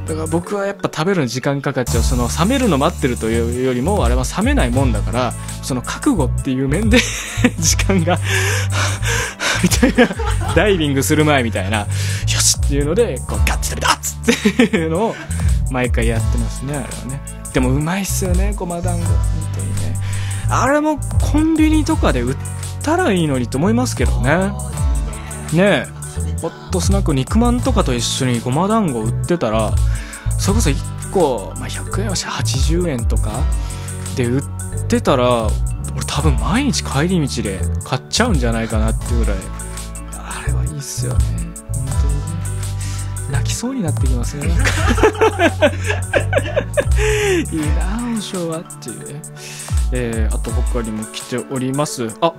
[0.07, 6.99] だから僕はやっぱ食べるの時間かかっちゃうその冷めるの待ってるというよりもあれは冷めないもんだからその覚悟っていう面で
[7.59, 8.19] 時間が
[9.63, 10.15] みたいな
[10.57, 11.87] ダイビングする前みたいなよ
[12.27, 15.17] しっていうのでこうガッて食べたっつっていうのを
[15.71, 17.21] 毎回やってますねあれはね。
[17.53, 19.17] でもうまいっすよねごま団子本
[19.55, 20.01] 当にね。
[20.49, 22.37] あれもコンビニとかで売っ
[22.83, 24.53] たらいいのにと思いますけどね。
[25.53, 26.02] ねえ。
[26.43, 29.73] ホットスナック肉まんとかと一緒にごま団子売ってたら
[30.39, 33.45] それこそ1個、まあ、100円はし80円とか
[34.17, 34.43] で売っ
[34.89, 35.47] てたら
[35.95, 39.39] 俺多分毎日帰り道で買っちゃうんじゃないかなっていうぐらい。
[40.15, 41.42] あれはいいっすよね。
[43.33, 44.47] 泣きそうになってきますね
[47.51, 49.23] いいな王将はっていうね
[49.95, 52.09] えー、あと他にも来ております。
[52.23, 52.33] あ、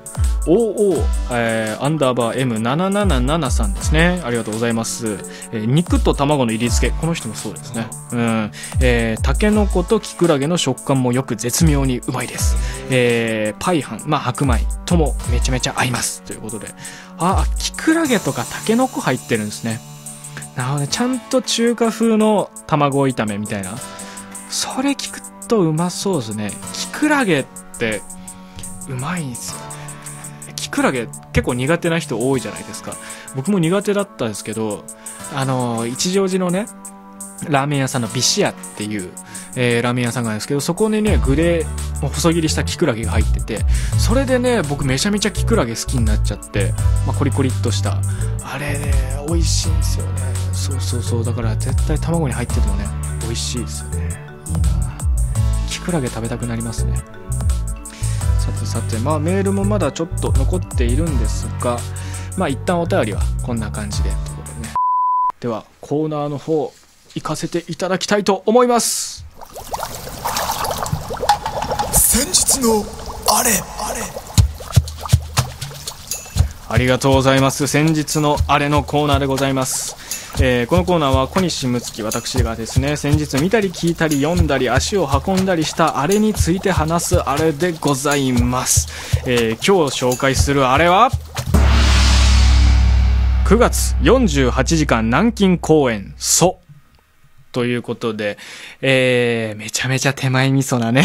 [0.48, 0.96] OO、
[1.32, 4.22] えー、アンダーバー M777 さんですね。
[4.26, 5.20] ありがとうございます。
[5.52, 6.94] えー肉と卵の入り付け。
[7.00, 7.88] この人もそうですね。
[8.12, 8.52] うん。
[8.82, 12.58] えー、タケノコとキクラゲの食感もよく絶妙にうまいです。
[12.90, 16.24] えー、パイハン、まあ白米ともめちゃめちゃ合います。
[16.24, 16.70] ということで。
[17.20, 19.93] あ、キクラゲとかタケノコ入ってるんですね。
[20.56, 20.88] なるほどね。
[20.88, 23.76] ちゃんと中華風の卵炒めみたいな。
[24.50, 26.52] それ聞くとうまそうですね。
[26.74, 27.46] きくらげっ
[27.78, 28.02] て
[28.88, 29.74] うまいんですよね。
[30.56, 32.96] キクラゲ結構苦手な人多いじゃないですか。
[33.36, 34.84] 僕も苦手だったんですけど、
[35.36, 36.68] あの、一乗寺のね、
[37.50, 39.12] ラーメン屋さんのビシアっていう、
[39.56, 43.60] えーラーメン屋さんがあるんですけど、そこにね、グレー、細切りしたキクラゲが入ってて、
[43.98, 46.74] それでね、僕めちゃめちゃキクラゲ好きになっちゃって、
[47.06, 48.02] まあ、コリコリっとした。
[48.44, 48.94] あれね、
[49.28, 50.22] 美味しいんですよね。
[50.54, 51.26] そうそうそう。
[51.26, 52.86] だから絶対卵に入っててもね、
[53.22, 54.24] 美味しいですよね。
[54.48, 54.98] いいな
[55.70, 56.98] キクラゲ食べたくなりますね
[58.40, 61.78] さてさてまあメールもまだちょっと残っているんですが
[62.38, 64.74] まあ一旦お便りはこんな感じでということでね
[65.40, 66.72] ではコーナーの方
[67.16, 69.23] 行かせていただきたいと思います
[72.14, 72.86] 先日の
[73.28, 73.50] あれ。
[73.50, 74.02] あれ
[76.70, 77.66] ありがとうございます。
[77.66, 79.96] 先日のあれのコーナーでございます。
[80.40, 91.10] えーこのコーナーは小西睦月私がですね先日見たり聞いたり読んだり足を運んだりしたあれについて話すあれでございます、えー今日紹介するあれは
[93.48, 96.60] 9月48時間南京公演「蘇」
[97.54, 98.38] ということで、
[98.82, 101.04] えーめちゃめちゃ手前味噌なね、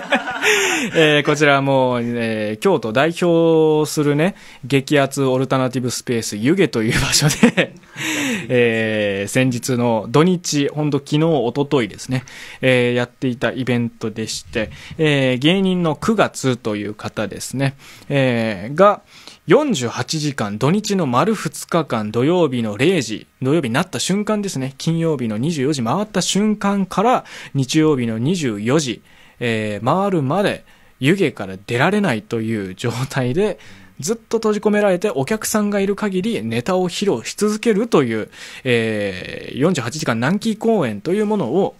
[0.94, 7.72] えーこちらはもう、えー京都代表するね、激アツオルタナティブスペース、湯気という場所で、
[8.48, 12.24] えー先日の土日、ほんと昨日、一昨日ですね、
[12.60, 17.74] えーやっていたイベントでして、えー芸人の9月という方ですね、
[18.10, 19.00] えーが、
[19.48, 29.02] 48時間、土日の丸2日間、土曜日の0時、土曜日になった瞬間ですね、金曜日の24時回った瞬間から、日曜日の24時、
[29.40, 30.64] えー回るまで、
[31.00, 33.58] 湯気から出られないという 状態で、
[33.98, 38.30] ずっと閉じ込められてお客さんがいる限りネタを披露し続けるという、
[38.62, 41.74] えー48時間南紀公演というものを、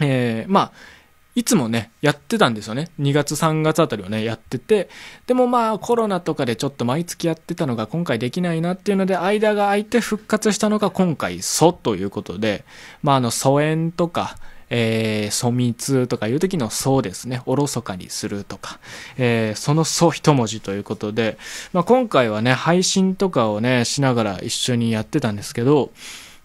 [0.00, 0.72] えーまあ、
[1.40, 2.90] いつもね、やってたんですよね。
[3.00, 4.90] 2月3月あたりはね、やってて。
[5.26, 12.66] でもまあコロナとかでちょっと毎月やってたのが今回できないなっていうので、間が空いて復活したのが今回、蘇ということで、
[13.02, 14.36] まああの、疎遠とか、
[14.68, 18.78] えー、疎密とかいう時のそうですね、おろそかにするとか、
[19.16, 21.38] えー、そのそう一文字ということで、
[21.72, 25.90] まあ今回はね、配信とかをね、しながら一緒にやってたんですけど、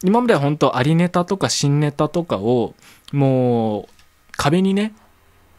[0.05, 2.75] 今までは本当ありネタとか新ネタとかを、
[3.12, 3.94] もう、
[4.38, 4.93] 壁にね、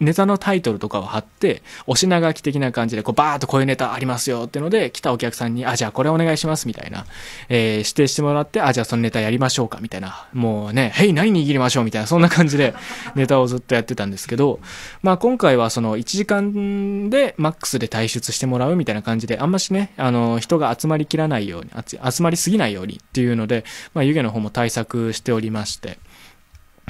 [0.01, 7.07] ネタのタイトルとかを貼って、お品書き的な感じで、こう、バーっとこういうネタありますよっていうので、来たお客さんに、あ、じゃあこれお願いしますみたいな、
[7.49, 12.75] えー指定してもらって、あ、じゃあそのネタやりましょうかみたいな、もうね、へい、何握りましょうみたいな、そんな感じで
[13.15, 14.61] ネタをずっとやってたんですけど、
[15.03, 25.99] まあ今回はその1時間でマックスで退出してもらうみたいな感じで、あんましね、あの、人が集まりきらないように、集まりすぎないようにっていうので、まあ湯気の方も対策しておりまして、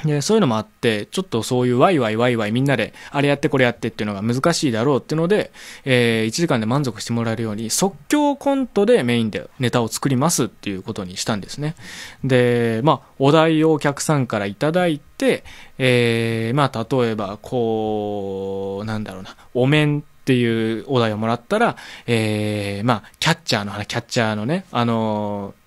[0.05, 5.51] でそういうのもあって、ちょっとそういうワイワイワイワイみんなで、あれやってこれやってっていうのが難しいだろうっていうので、
[5.85, 11.75] え1時間で満足してもらえるように、即興コントでメインでネタを作りますっていうことにしたんですね。
[12.23, 15.43] で、まあ、お題をお客さんからいただいて、
[15.79, 21.75] えーまあ、例えば、こう、なんだろうな、お面っていうお題をもらったら、
[22.05, 25.66] えーまあ、キャッチャーの話、キャッチャーのね、あのー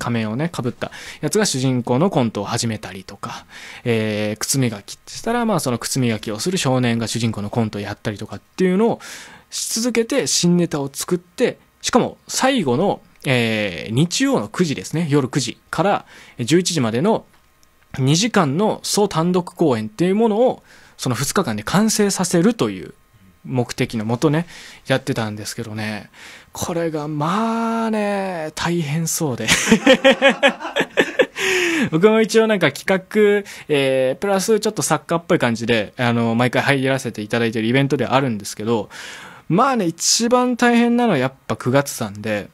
[0.00, 0.90] 仮面をね、被った
[1.20, 3.46] やつが主人公のコントを始めたりとか、
[3.84, 9.00] えー、靴磨きってしたら、まあその靴磨きをする少年が主人公のコントをやったりとかっていうのを
[9.50, 16.06] し続けて新ネタを作って、しかも最後の、えー、日曜の9時ですね、夜9時から
[16.38, 17.26] 11時までの
[17.94, 20.62] 2時間の総単独公演っていうものを
[20.96, 22.94] その2日間で完成させるという
[23.44, 24.46] 目的のもとね、
[24.86, 26.10] やってたんですけどね、
[26.52, 29.46] これがまあね、大変そうで。
[31.90, 33.04] 僕も一応なんか企画、
[33.68, 38.90] えー、プラスちょっと作家っぽい感じで、あの、毎回入らせていただいてるイベントではあるんですけど、
[39.48, 42.50] まあね、一番大変なのはやっぱ9月さんで、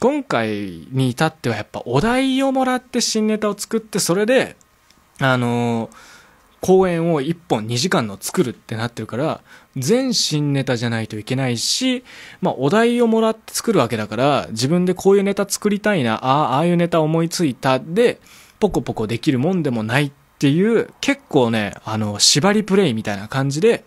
[0.00, 4.56] 今回に至ってはやっぱお題をもらって新ネタを作って、それで、
[5.18, 5.90] あの
[6.60, 9.40] 公演を1本2時間の作るってなってるから、
[9.76, 12.04] 全新ネタじゃないといけないし、
[12.40, 18.20] まあ、お題をもらって作るわけだから、自分でこういうネタ作りたいな、ああ、ああいうネタ思いついたで、
[18.58, 23.84] ポコポコできるもんでもないっていう、結構ね、あの、縛りプレイみたいな感じで、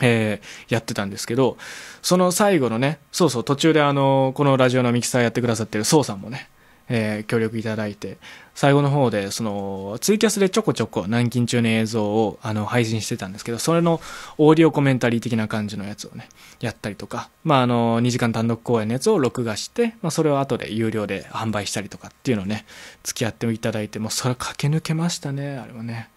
[0.00, 1.56] えーやってたんですけど、
[2.00, 6.48] その最後のね、そうそう、途中であの、このラジオのミキサーやってくださってるソウさんもね、
[6.90, 8.18] えー協力いただいて、
[8.54, 14.00] 最後の方で、その、ツイキャスでちょこちょこ南京中の映像を、あの、配信してたんですけど、それの
[14.36, 16.28] オーディオコメンタリー的な感じのやつをね、
[16.60, 22.66] やったりとか、まあ、あの、2時間単独公演のやつを録画して、まあ、それを後で有料で販売したりとかっていうのをね、
[23.02, 26.10] 付き合っていただいて、もうそれ駆け抜けましたね、あれはね。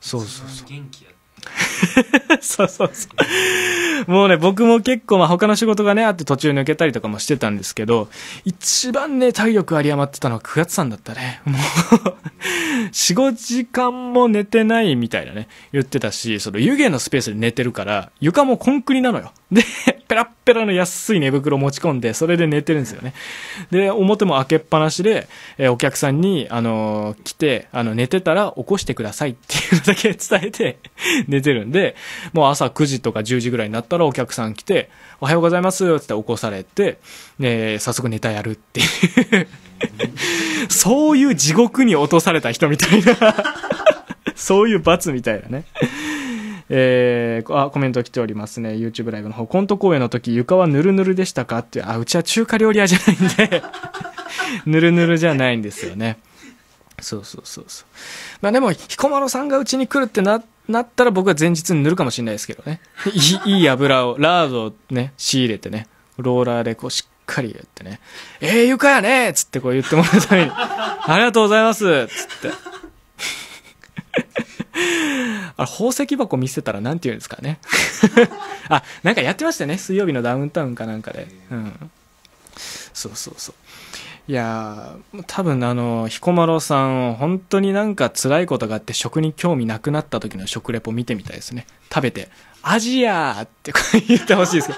[0.00, 0.68] そうそうそう。
[0.68, 1.10] 元気や
[2.40, 3.08] そうそうそ
[4.06, 4.10] う。
[4.10, 8.08] もうね、僕も結構、まあ他の仕事がね、あって途中抜けたりとかもしてたんですけど、
[8.44, 11.40] 一番ね、体力有り余ってたのは9月さんだったね。
[11.44, 11.60] もう、
[12.92, 19.32] 4、5時間も寝てないみたいなね、言ってたし、その湯気のスペースで寝てるから、床もコンクリなのよ。
[19.54, 19.62] で、
[20.08, 23.14] ペラッペラの安い寝袋持ち込んで、それで寝てるんですよね。
[23.70, 25.28] で、表も開けっぱなしで、
[25.58, 30.78] えお客さんに、あの来て、あの、寝てたら起こしてくださいっていうだけ伝えて、
[31.28, 31.94] 寝てるんで、
[32.32, 34.90] もう朝9時とか10時ぐらいになったらお客さん来て、
[35.20, 36.98] おはようございますって起こされて、
[37.38, 39.48] で、早速ネタやるっていう。
[40.68, 43.14] そういう地獄に落とされた人みたいな。
[44.34, 45.64] そういう罰みたいなね。
[46.76, 48.70] えー、あ、コメント来ておりますね。
[48.70, 49.46] YouTube ライブの方。
[49.46, 51.58] コント公演の時、床はぬるぬるでしたか？
[51.58, 51.84] っていう。
[51.88, 53.62] あ、うちは中華料理屋じゃないんで、
[54.66, 56.18] ぬるぬるじゃないんですよね。
[57.00, 57.86] そうそうそうそう。
[58.40, 62.80] まあでも、彦摩呂さんがうちに来るってな、なったら僕は前日に塗るかもしれないですけどね。
[63.44, 65.86] いいい油を、ラードをね、仕入れてね、
[66.18, 68.00] ローラーでこうしっかりやってね、
[68.40, 72.74] ええ床やねっつってこう言ってもらうために、ありがとうございますつって。
[75.56, 77.58] あれ、宝石箱見せたらなんて言うんですかね。
[78.68, 79.78] あ、なんかやってましたね。
[79.78, 81.28] 水曜日のダウンタウンかなんかで。
[81.50, 81.90] うん。
[82.92, 83.54] そうそうそう。
[84.26, 91.66] いやー、多分あの、彦摩呂さん、本当になんか辛いことがあって食に興味なくなった時の食レポ見てみたいですね。
[91.92, 92.30] 食べて、
[92.62, 93.72] アジアーって
[94.08, 94.74] 言ってほしいですけ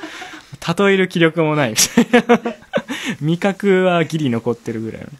[0.74, 2.55] ど、 例える気力もないみたいな。
[3.20, 5.12] 味覚はギリ残ってるぐらいのね。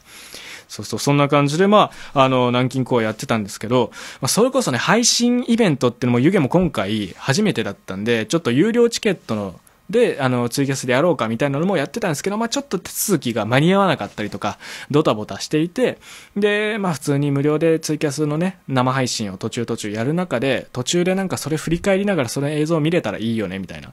[0.77, 9.59] そうそう、そんな感じで、まあ、あの、南京公演やってたんですけど、まあ、それこそね、配信イベントっていうのも、湯気も今回初めてだったんで、ちょっと有料チケットの、
[9.89, 14.59] で、あの、ツイキャスでやろうかみたいなのもやってたんですけど、まあちょっと手続きが間に合わなかったりとか、
[14.91, 15.99] ドタボタしていて、
[16.37, 23.93] で、まあ普通に無料でツイキャスのね、生配信を途中途中やる中で、途中でなんかそれ振り返りながらその映像を見れたらいいよね、みたいな。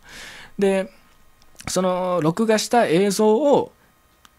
[0.57, 0.89] で、
[1.67, 3.71] その、録画した映像を、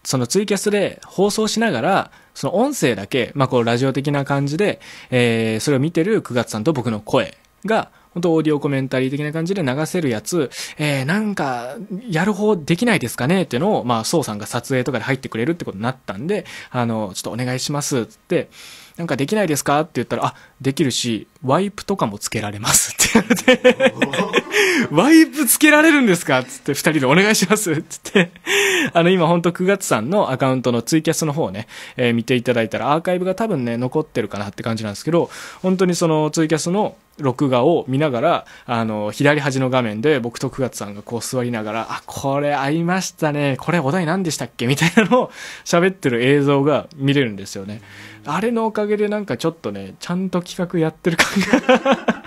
[0.05, 4.79] そのツイキャスで放送しながら、その音声だけ、まあこうラジオ的な感じで、
[5.09, 11.75] えー、それを見てる9月さんと僕の声が、本当オーディオコメンタリー的な感じで流せるやつ、えー、なんか、
[12.07, 13.41] やる方できないですかね？
[13.41, 18.49] っていうのを、まあ、宋さんが撮影とかで入ってくれるってことになったんで、あの、ちょっとお願いしますって、
[18.95, 19.81] なんかできないですか？
[19.81, 23.04] って言ったら、あ、できるし、ワイプとかもつけられますって。
[23.15, 23.93] 言われて、
[24.91, 26.43] ワイプつけられるんですか？
[26.43, 28.31] つって二人でお願いしますつって、
[28.93, 35.29] あの今本当9月さんのアカウントのツイキャスの方をね、えー見ていただいたらアーカイブが多分ね、残ってるかなって感じなんですけど、
[35.61, 43.55] 本当にそのツイキャスの録画を見ながら、あの、左端の画面で僕と9月さんがこう座りながら、あ、これ合いましたね。
[43.57, 44.67] これお題何でしたっけ？
[44.67, 45.31] みたいなのを
[45.63, 47.81] 喋ってる映像が見れるんですよね。
[48.25, 51.27] あれのおかげでなんかちょっとね、ちゃんと企画やってる感
[51.69, 52.24] が、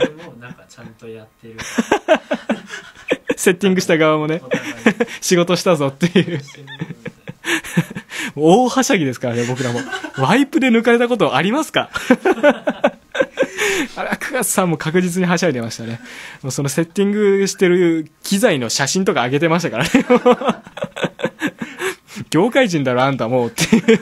[0.00, 1.56] 俺もなんかちゃんとやってる
[3.36, 4.72] セッティングした側もねお、互い
[5.20, 6.40] 仕事したぞっていう。
[8.34, 9.80] 大はしゃぎですからね、僕らも。
[10.18, 11.90] ワイプで抜かれたことありますか？
[13.96, 16.00] あれ、9月さんも確実にはしゃいでましたね。
[16.42, 19.90] もうそのセッティングしてる機材の写真とか上げてましたからね。
[22.30, 24.00] 業界人だろ、あんたもうっていう。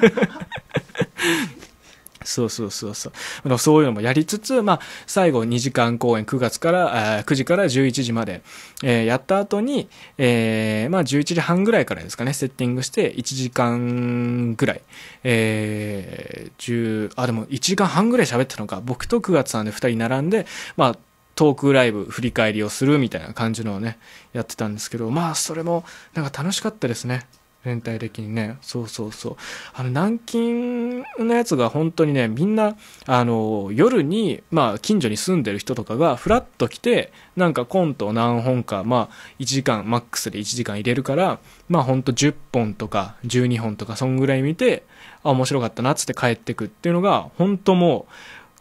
[2.26, 3.10] そうそうそうそ
[3.44, 3.58] う。
[3.58, 8.42] そういうのもやりつつ、まあ、最後2時間公演9月から、9時から11時まで、
[8.82, 14.82] えーやった後に、えーまあ、11時半ぐらいからですかね、セッティングして、1時間ぐらい、
[15.22, 20.46] えー、10、あ、でも1時間半ぐらい喋ったのか、僕と9月さんで2人並んで、
[20.76, 20.98] まあ、
[21.36, 23.98] トークライブ振り返りをするみたいな感じのをね、
[24.32, 27.26] やってたんですけど、まあ、それも、なんか楽しかったですね。
[27.66, 28.58] 全体的にね。
[28.62, 29.36] そうそうそう。
[29.74, 44.84] あの、南京のやつが本当にね、みんな、あの、夜に、まあ、近所に住んでる人とかが、フラッと来て、なんかコントを何本か、まあ、1時間、マックスで1時間入れるから、まあ、ほんと10本とか、12本とか、そんぐらい見て、
[45.24, 48.12] あ、面白かったな、つって帰ってくっていうのが、本当もう、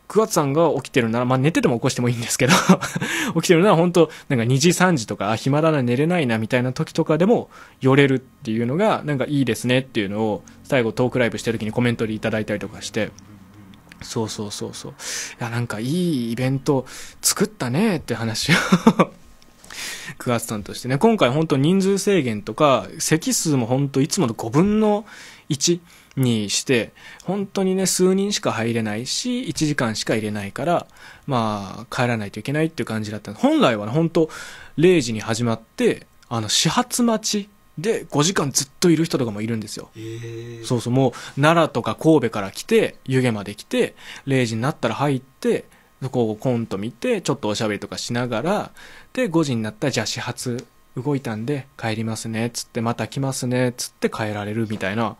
[0.07, 2.53] 9月さんが起きてるなら、まあ寝てても起こしてもいいんですけど、
[3.35, 7.49] 起きてるなら本当なんか2時3時とか、あ、暇だな、寝れないな、みたいな時とかでも
[7.81, 13.11] 寄れるっていうのが、なんかいいですねっていうのを、最後トークライブしてる時にコメントでいただいたりとかして、
[14.01, 14.91] そうそうそうそう。
[14.91, 14.95] い
[15.39, 16.85] や、なんかいいイベント
[17.21, 18.55] 作ったねって話を。
[20.19, 25.05] 9月さんとしてね、今回本当人数制限とか、席数も本当いつもの5分の
[25.49, 25.79] 1
[26.15, 26.93] にして、
[27.23, 30.87] 本当にね、数人しか入れないし、1時間しか入れないから、
[31.27, 34.29] まあ、帰らないといけないっていう感じだった本来はね、本当
[34.77, 39.89] 0時に始まって、あの、始発待ちで5時間ずっといる人とかもいるんですよ。
[40.63, 41.11] そうそう、もう
[41.41, 43.95] 奈良とか神戸から来て、湯気まで来て、
[44.27, 45.65] 0時になったら入って、
[46.11, 48.71] こうコント見て、ちょっとおしゃべりとかしながら、
[49.13, 55.17] で、5時になったら、じゃあ始発動いたんで帰りますね、つって、また来ますね、つって帰られるみたいな、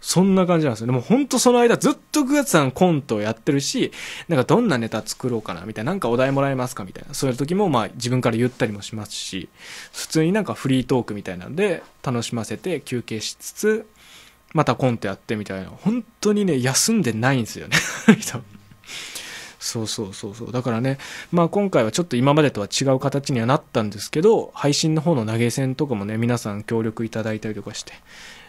[0.00, 0.86] そんな感じなんですよ。
[0.86, 3.92] でも本当その間ずっとグガツさんコントをやってるし、
[4.28, 9.48] なんかどんなネタ作ろうかなみたいな、なんかお題もらえますかみたいな、そういう時もまあ自分から言ったりもしますし、
[9.92, 13.86] 普通になんかフリートークみたいなんで楽しませて休憩しつつ、
[14.52, 17.76] またコントやってみたいな、本当にね、休んでないんですよね。
[19.58, 20.52] そうそうそうそう。
[20.52, 20.98] だからね、
[21.32, 27.92] まあ今回はちょっと今までとは違う形にはなったんですけど、配信の方の投げ銭とかもね、皆さん協力いただいたりとかして、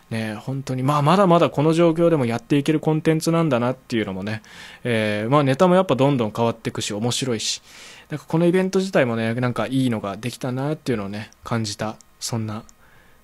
[0.09, 4.41] ね、本当に、まあまだまだこの状況でもやっていけるコンテンツなんだなっていうのもね、
[4.83, 7.61] えーまあネタもやっぱどんどん変わっていくし、面白いし、
[8.09, 12.63] なんかこのイベント自体もね、なんかいいのができたなっていうのをね、感じた、そんな、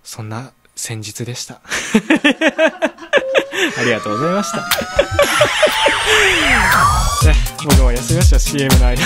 [0.04, 1.62] そんな先日でした。
[3.80, 4.58] ありがとうございました。
[7.26, 9.02] ね、僕も休みました、CM の間。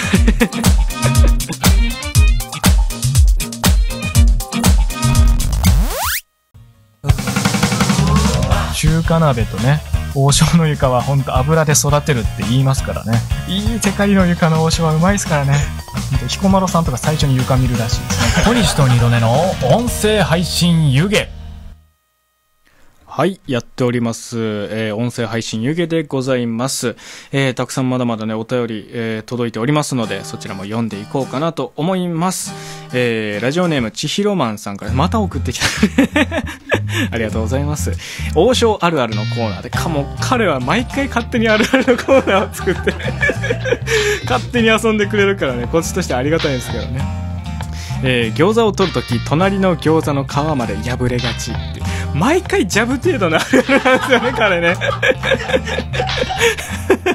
[8.97, 9.79] 中華鍋とね、
[10.15, 13.19] 王将の床は本当油で育てるって言いますからね。
[13.47, 15.53] いい世界の床の王将はうまいですからね。
[15.93, 18.43] ほんと彦摩呂さんとか最初に床見るらしいですね。
[18.45, 19.31] 小西と二度寝の
[19.71, 21.27] 音声配信湯気。
[23.05, 24.37] はい、やっております。
[24.37, 26.95] えー音声配信湯気でございます。
[27.31, 32.53] えーたくさんまだまだね、お便り、えー届いておりますので、そちらも読んでいこうかなと思います。
[32.93, 35.65] えーラジオネーム、ちひろまんさんから、また送ってきた。
[37.11, 37.91] ありがとうございます。
[38.35, 42.93] 王将あるあるのコーナーで、かも、彼は毎回勝手にあるあるのコーナーを作って、
[44.29, 47.27] 勝手に遊んでくれるからね、こっちとしてありがたいんですけどね。
[48.03, 51.81] えー餃子を取るとき隣の餃子の皮まで破れがちって
[52.13, 54.75] 毎回ジャブ程度のあるあるなんですよね彼ね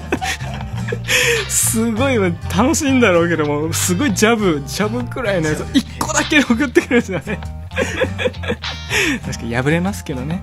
[1.48, 7.61] すごい楽しいんだろうけどもすごいジャブジャブくらいのやつ1個だけ送ってくるんですよね
[9.24, 10.42] 確かに破れますけどね。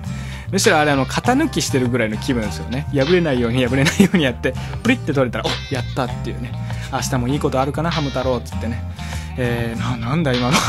[0.50, 2.86] むしろあれあの型抜きしてるぐらいの気分ですよね。
[2.92, 6.52] 破れないように破れないようにやってプリッて取れたらおやったっていうね。
[6.92, 8.82] 明日もいいことあるかなハム太郎っつってね。
[9.36, 10.56] えー、ななんだ今の。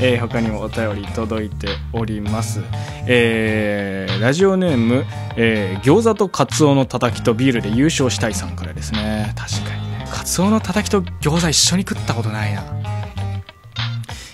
[0.00, 2.60] えー他にもお便り届いております、
[3.06, 5.04] えーラジオネーム、
[5.36, 9.32] えー餃子とカツオのたたきとビールで優勝したいさんからですね。
[9.36, 10.06] 確かにね。
[10.10, 12.64] カツオのたたきと餃子一緒に食ったことないな。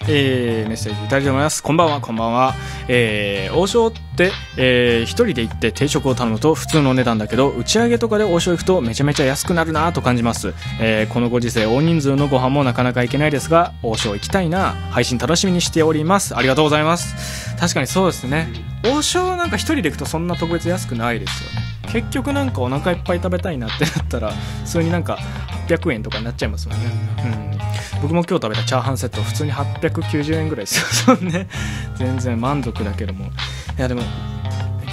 [0.06, 1.62] えーメッセージいただいております。
[1.62, 2.54] こんばんは、こんばんは。
[2.88, 10.52] えー王将って、えー一人で行って定食を頼むと普通の値段だけど、打ち上げとかで王将行くとめちゃめちゃ安くなるなと感じます。
[10.80, 14.72] えーこのご時世、大人数のご飯もなかなか行けないですが、王将行きたいな。
[14.90, 16.36] 配信楽しみにしております。
[16.36, 17.56] ありがとうございます。
[17.58, 18.48] 確かにそうですね。
[18.84, 21.62] 王将なんか一人で行くとそんな特別安くないですよね。
[21.92, 24.32] 結局なんかお腹いっぱい食べたいなってなったら、
[24.64, 25.18] 普通になんか
[25.68, 26.84] 800円とかになっちゃいますもんね。
[27.24, 27.54] うん。
[28.02, 31.16] 僕も今日食べたチャーハンセット普通に890円ぐらいですよ。
[31.16, 31.46] ね
[31.96, 33.26] 全然満足だけども。
[33.26, 34.02] いやでも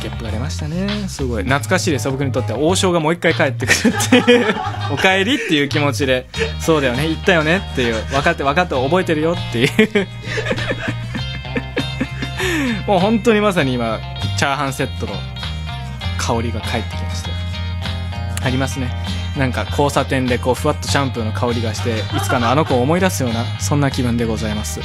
[0.01, 1.07] ゲップが出ましたね。
[1.07, 1.43] すごい。
[1.43, 2.09] 懐かしいです。
[2.09, 4.55] 僕にとっては王将がもう一回帰ってくるっていう。
[4.91, 6.27] おかえりっていう気持ちで
[6.59, 10.07] そうだよね行ったよねっていう分かって分かって覚えてるよっていう。
[12.87, 13.99] もう本当にまさに今
[14.37, 15.13] チャーハンセットの
[16.17, 17.29] 香りが帰ってきました。
[18.43, 19.20] ありますね。
[19.38, 24.82] なんか交差点でこうふわっとシャンプーの香りがしていつかのあの子を思い出すようなそんな気分でございます。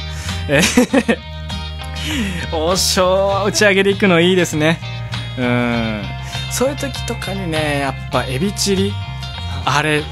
[0.49, 1.37] えー
[2.53, 4.79] 王将打ち上げで行くのいいですね。
[5.37, 6.03] うん。
[6.51, 8.93] そういう時とかにねやっぱエビチリ
[9.65, 10.03] あれ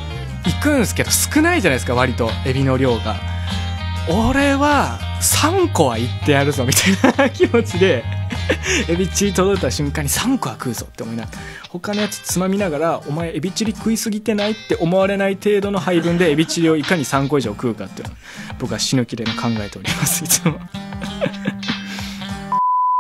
[0.43, 3.15] 行くんすけど少ないじゃないですか割とエビの量が。
[4.07, 8.03] 俺は3個は行ってやるぞみたいな気持ちで
[8.87, 11.37] エビチリ届いた瞬間に3個は食うぞって思いながら
[11.69, 18.07] 他のやつつまみながらお前エビチリ食いすぎてないって思われない程度の配分でエビチリをいかに3個以上食うかっていう。
[18.07, 18.17] のを
[18.59, 20.59] 僕は死ぬ気で考えておりますいつも。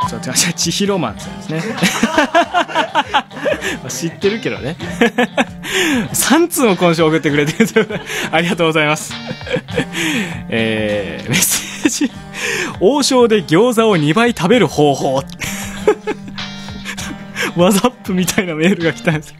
[0.09, 1.63] そう千尋マンさんですね。
[3.81, 4.75] ま あ知ってるけどね。
[6.13, 9.13] 3通も今週送ってくれてるありがとうございます。
[10.49, 11.74] えー、メッセージ
[12.79, 15.23] 王将で餃子を2倍食べる方法。
[17.55, 19.33] ワザップみたいなメールが来たんです。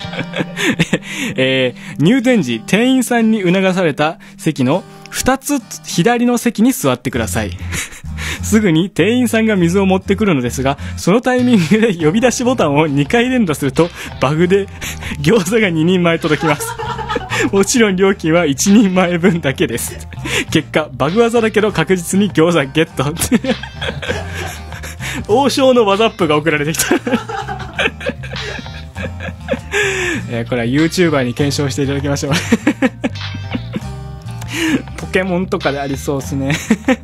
[1.36, 7.52] えー入店時店員さんに促された席の2つ左の席に座ってください。
[8.46, 13.90] すぐに店員さんが水を持ってくるのですが、そのタイミングで呼び出しボタンを2回連打すると、
[14.22, 14.68] バグで
[15.22, 16.68] 餃子が2人前届きます。
[17.52, 20.08] もちろん料金は1人前分だけです。
[20.52, 23.14] 結果、バグ技だけど確実に餃子ゲット。
[25.28, 26.96] 王将のワザップが送られてきた。
[30.30, 32.34] えーこれは YouTuber に検証していただきましょう。
[34.98, 36.56] ポケモンとかでありそうですね。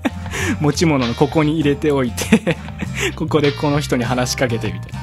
[0.60, 2.58] 持ち物のここに入れておいて
[3.16, 5.02] ここでこの人に話しかけてみたいな。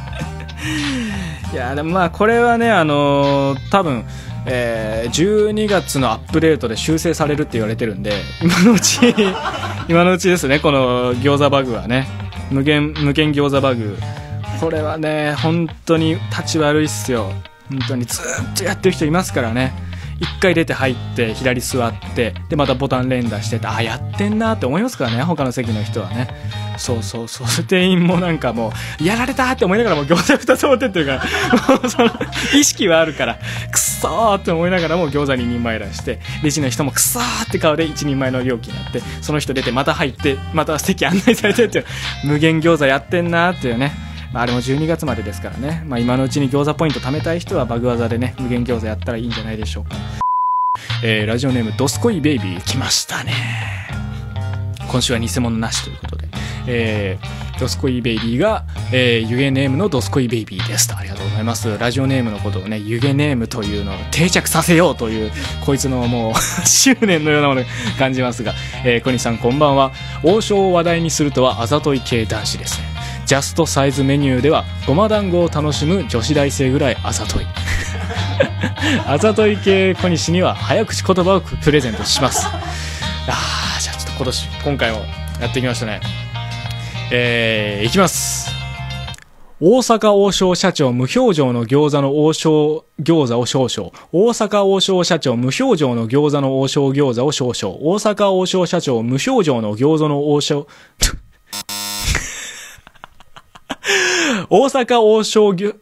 [1.52, 4.04] いやでもまあこれはねあのー多分
[4.46, 9.14] えー12月のアップデートで修正されるって言われてるんで今のうち
[9.88, 12.06] 今のうちですねこの餃子バグはね。
[12.50, 13.98] 無限無限餃子バグ。
[14.60, 17.32] これはね本当に立ち悪いっすよ。
[17.70, 19.72] 本当にずっとやってる人いますからね。
[20.20, 26.28] 一回出て入って左座ってでまたボタン連打しててあやってんなって思いますからね他の席の人はね。
[26.78, 27.64] そうそうそう。
[27.64, 31.76] 店員もなんかもうやられたって思いながらも餃子2つ持ってってるから。
[31.76, 32.10] もうその
[32.54, 33.34] 意識はあるから。
[33.34, 33.38] く
[33.76, 41.84] っそーって思いながらも餃子2人前出してレジの人もくっそーって顔で1人前の料金やってその人出てまた入ってまた席案内されてっていう
[42.24, 44.07] 無限餃子やってんなーっていうね。
[44.32, 49.90] まあ、あれも12月までですからね、まあ、今のうちに餃子ポイント貯めたい人はバグ技でね無限餃子やったらいいんじゃないでしょうか、
[51.02, 53.32] えーラジオネームドスコイベイビー来ましたね。
[54.90, 56.28] 今週は偽物なしということで、
[56.66, 60.96] えードスコイベイビーが、えー、湯気ネームのドスコイベイビーですと。
[60.96, 61.76] ありがとうございます。
[61.76, 65.32] ラジオネームのことをね湯気ネームというのを定着させようという
[65.66, 66.34] こいつのもう
[66.66, 67.64] 執念のようなものを
[67.98, 68.54] 感じますが、
[68.84, 69.92] えー、小西さんこんばんは。
[70.22, 72.97] 王将を話題にするとはあざとい系男子ですね。
[73.28, 77.44] ジャストサイズメニューではごま団子を楽しむ女子大生ぐらいあざとい。
[79.06, 82.46] あざとい系小西には早口言葉をプレゼントします。
[83.28, 85.04] あーじゃあちょっと今年今回も
[85.42, 86.00] やってきましたね。
[87.10, 88.50] えー、いきます。
[89.60, 93.92] 大阪王将社長無表情の餃子の王将餃子を少々。
[94.10, 97.76] 大阪王将社長無表情の餃子の王将餃子を少々。
[97.82, 100.66] 大阪王将社長無表情の餃子の王将、
[104.50, 105.74] 大阪王将ぎょ、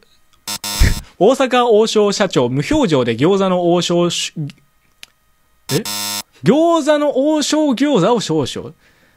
[1.18, 4.32] 大阪王将社長無表情で餃子の王将し、
[5.72, 5.82] え？
[6.44, 8.74] 餃子の王将餃子を少々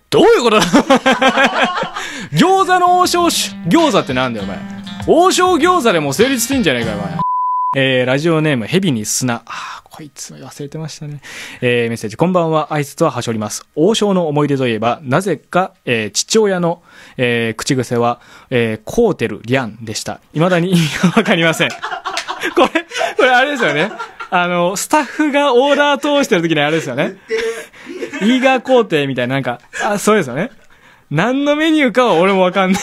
[0.09, 0.65] どういうことだ？
[2.33, 4.59] 餃子の王将し餃子ってなんだよ、お前。
[5.07, 7.17] 王将餃子でも成立してんじゃねえかよ、お前。
[7.75, 9.43] えー、ラジオネーム、ヘビに砂。
[9.45, 11.21] あーこいつ忘れてましたね。
[11.61, 13.63] えー、メッセージ、こんばんは、アイスとははしょります。
[13.75, 16.81] 王将の思い出といえば、なぜか、えー、父親の、
[17.17, 20.19] えー、口癖は、えー、コーテル、リャンでした。
[20.33, 21.69] 未だに意味がわかりません。
[21.69, 21.75] こ
[22.61, 23.91] れ、これあれですよね。
[24.31, 27.17] あの、スタッフがオーダー通してる時にあれですよね。
[28.21, 30.49] イーガー工程みたいな、なんか、あ、そうですよね。
[31.11, 32.81] 何のメニューかは俺もわかんない。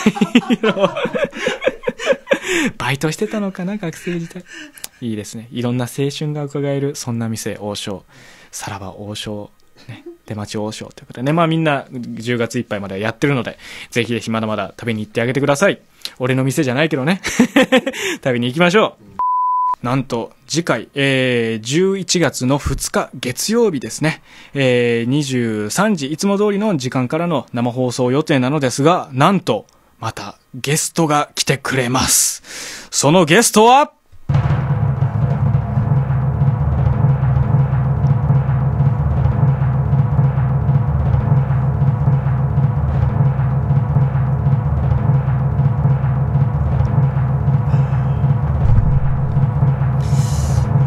[2.79, 4.45] バイトしてたのかな、学生時代。
[5.01, 5.49] いいですね。
[5.53, 8.05] いろんな青春が伺える、そんな店、王将。
[8.51, 9.51] さらば王将。
[9.89, 10.05] ね。
[10.27, 11.33] 出待ち王将ということでね。
[11.33, 13.59] まあみんな10月いっぱいまでやってるので、
[13.91, 15.81] ぜひぜひまだまだ食べに行ってあげてください。
[16.19, 17.21] 俺の店じゃないけどね。
[18.25, 19.17] 食べに行きましょう。
[19.83, 24.23] なんと、次回、えー、11月の2日月曜日ですね。
[24.55, 29.67] えー、23時、いつも通りの時間からの生放送予定なのですが、なんと、
[29.99, 32.89] またゲストが来てくれます。
[32.91, 33.93] そのゲストは、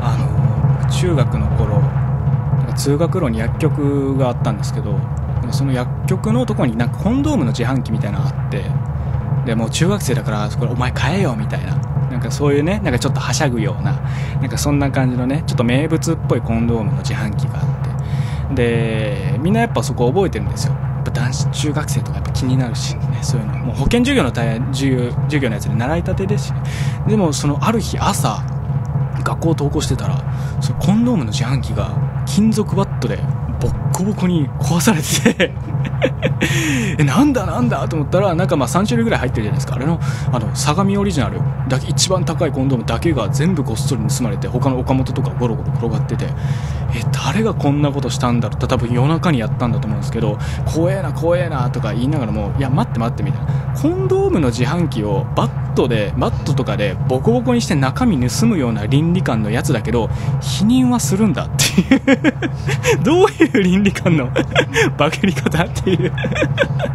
[0.01, 1.81] あの中学の頃
[2.75, 4.97] 通学路に薬局があったんですけど
[5.51, 8.63] その薬局のとこになんかコンドームの自販機みたいなのがあって
[9.45, 11.77] でもう中学生だからこれお前買えよみたいな。
[12.09, 14.01] なんかそういうねなんかちょっとはしゃぐような
[14.41, 18.55] なんかそんな感じのねちょっと名物っぽいコンドームの自販機があって。
[18.55, 20.73] でみんなやっぱそこ覚えてるんですよ。
[20.73, 23.53] やっぱ男子中学生とかやっぱ気になるしねそういうの。
[23.59, 26.61] もう保健授業の授業授業のやつで習いたてですし、ね、
[27.07, 28.43] でもそのある日朝
[29.29, 30.17] 学校登校してたら
[30.61, 31.91] そのコンドームの自販機が
[32.25, 33.17] 金属バットで
[33.59, 35.51] ボッコボコに壊されてて
[36.97, 39.75] えなんだなんだと思ったらなんかまあ3種類ぐらい入ってるじゃないですか。
[39.75, 39.99] あれの
[40.31, 46.25] あの相模オリジナルだけ一番高いコンドームだけが全部ごっそり盗まれて他の岡本とかゴロゴロ転がってて
[46.93, 48.57] え誰がこんなことしたんだろう。
[48.57, 53.47] って多分夜中にやったんだと思うんですけど怖えな怖えなとか言いながらもいや待って待ってみたいな。
[53.79, 60.09] コンドームの自販機をバットでマットとかでボコボコにして中身盗むような倫理観のやつだけど
[60.41, 62.01] 否認はするんだっていう。
[63.03, 64.29] どういう倫理観の
[64.97, 66.11] バケり方っていう。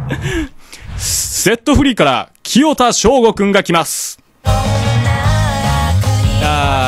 [0.97, 4.24] セットフリーから清田翔吾くんが来ます。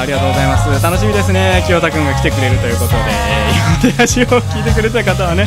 [0.06, 0.82] ありがとうございます。
[0.84, 1.64] 楽しみですね。
[1.66, 2.96] 清田君が来てくれるということで。
[3.10, 5.46] えー出足を聞いてくれた方はね、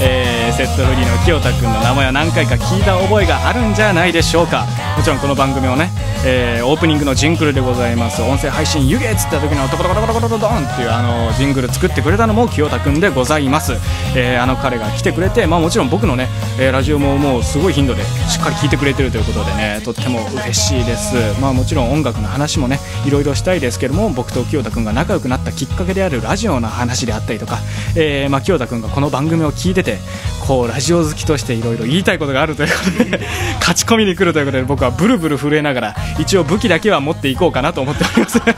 [0.00, 4.64] えーセットフリーの清田君の名前は何回か聞いた覚えがあるんじゃないでしょうか。
[4.96, 5.90] もちろんこの番組をね、
[6.24, 8.22] えーオープニングのジングルでございます。
[8.22, 13.72] 音声配信湯気っつった時のトコトコトコトコトドンっていうあのジングル作ってくれたのも清田君でございます、
[14.14, 16.28] えーあの彼が来てくれて、まあ、もちろん僕のね、
[16.60, 21.16] えーラジオももうすごい頻度でしっかり聞いてくれてるということでねとっても嬉しいです。
[21.40, 27.58] まあもちろん音楽の話もねいろいろしたいですけども僕と清田君が仲良くなったきっかけであるラジオの話であったりとか、
[27.96, 29.98] えーまあ、清田君がこの番組を聞いてて
[30.46, 33.26] こうラジオ好きとしていろいろ言いたいことがあるということで
[33.60, 38.40] 勝ち込みに来るということで僕はブルブル震えながら一応武器だけは持っていこうかなと思っております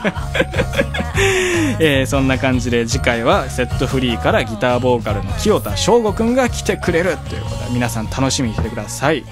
[1.79, 9.23] えーそんな感じで次回はセットフリーからギターボーカルの清田翔吾くんが来てくれるということで皆さん楽しみにしててください。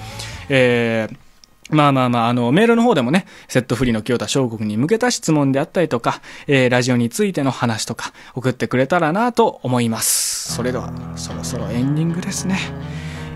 [0.48, 1.25] えー
[1.70, 10.52] まあまあまあ、あの、メールの方でもね、セットフリーの清田翔吾くんに向けた質問であったりとか、えーラジオについての話とか送ってくれたらなと思います。
[10.54, 12.58] それでは、そろそろエンディングですね。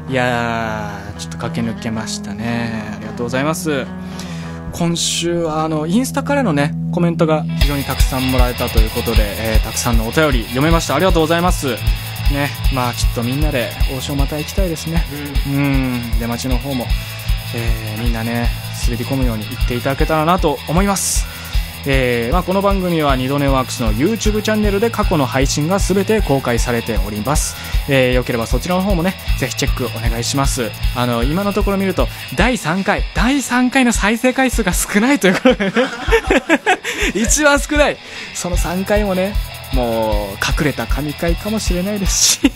[0.08, 2.92] いやー、ちょっと駆け抜けましたね。
[2.96, 3.86] ありがとうございます。
[4.72, 9.22] 今週はあのインスタからのねコメントが非常にたくさんもらえたということで、
[9.54, 11.66] えーたくさんのお便り読めましたありがとうございます
[12.32, 15.04] ねまあちょっとみんなで王将また行きたいですね
[15.48, 16.86] うん出待ちの方も、
[17.54, 18.48] えーみんなね
[18.84, 21.26] 滑り込むように言っていただけたらなと思います。
[21.86, 27.56] えーまあ、この番組は二度寝ワークスの YouTube チャンネルで過去の配信が全て公開されております、
[27.88, 30.70] えーよければそちらの方もねぜひチェックお願いします。
[30.94, 35.72] あの今のところ見ると第3回第3回の再生回数が少ないということで
[37.16, 37.96] 一番少ない。
[38.34, 39.34] その3回もね
[39.72, 42.52] もう隠れた神回かもしれないですし。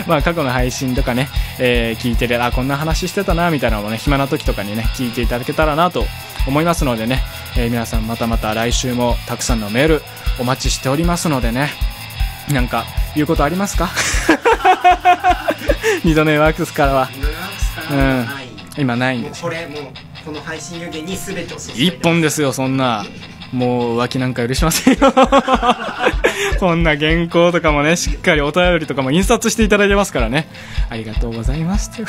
[0.06, 1.28] まあ過去の配信とかね、
[1.58, 6.06] えー聞いててあこんな話してたなみたいなのもね暇な時とかにね聞いていただけたらなと
[6.46, 7.22] 思いますのでね、
[7.56, 10.02] えー皆さんまたまた来週もたくさんのメール
[10.38, 11.70] お待ちしておりますのでね
[12.50, 12.84] なんか
[13.14, 13.88] 言うことありますか？
[16.04, 17.08] 二度寝ワークスからは。
[17.16, 19.80] ノランスからはない、今ないんですこれもう
[20.24, 23.04] この配信湯気に全てを一本ですよそんな
[23.54, 25.14] もう浮気なんか許しませんよ。
[26.58, 30.48] こんな原稿とかもねしっかりお便りとかも印刷していただいてますからね。
[30.90, 32.06] ありがとうございますという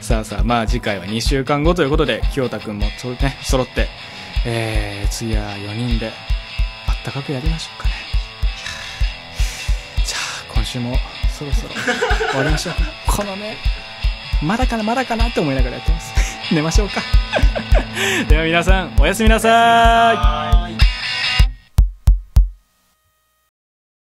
[0.00, 3.88] さあさあまあ次回は2週間後ということで清田君もそね揃って
[4.44, 6.08] えー、次は4人で
[6.88, 7.94] あったかくやりましょうかね。
[10.04, 10.16] じゃ
[10.50, 10.96] あ今週も
[11.32, 11.74] そろそろ
[12.30, 12.74] 終わりましょう。
[13.06, 13.56] このね
[14.42, 16.27] まだかなまだかなって思いながらやってます。
[16.52, 17.02] 寝ましょうか。
[18.28, 20.87] では皆さんおやすみなさい。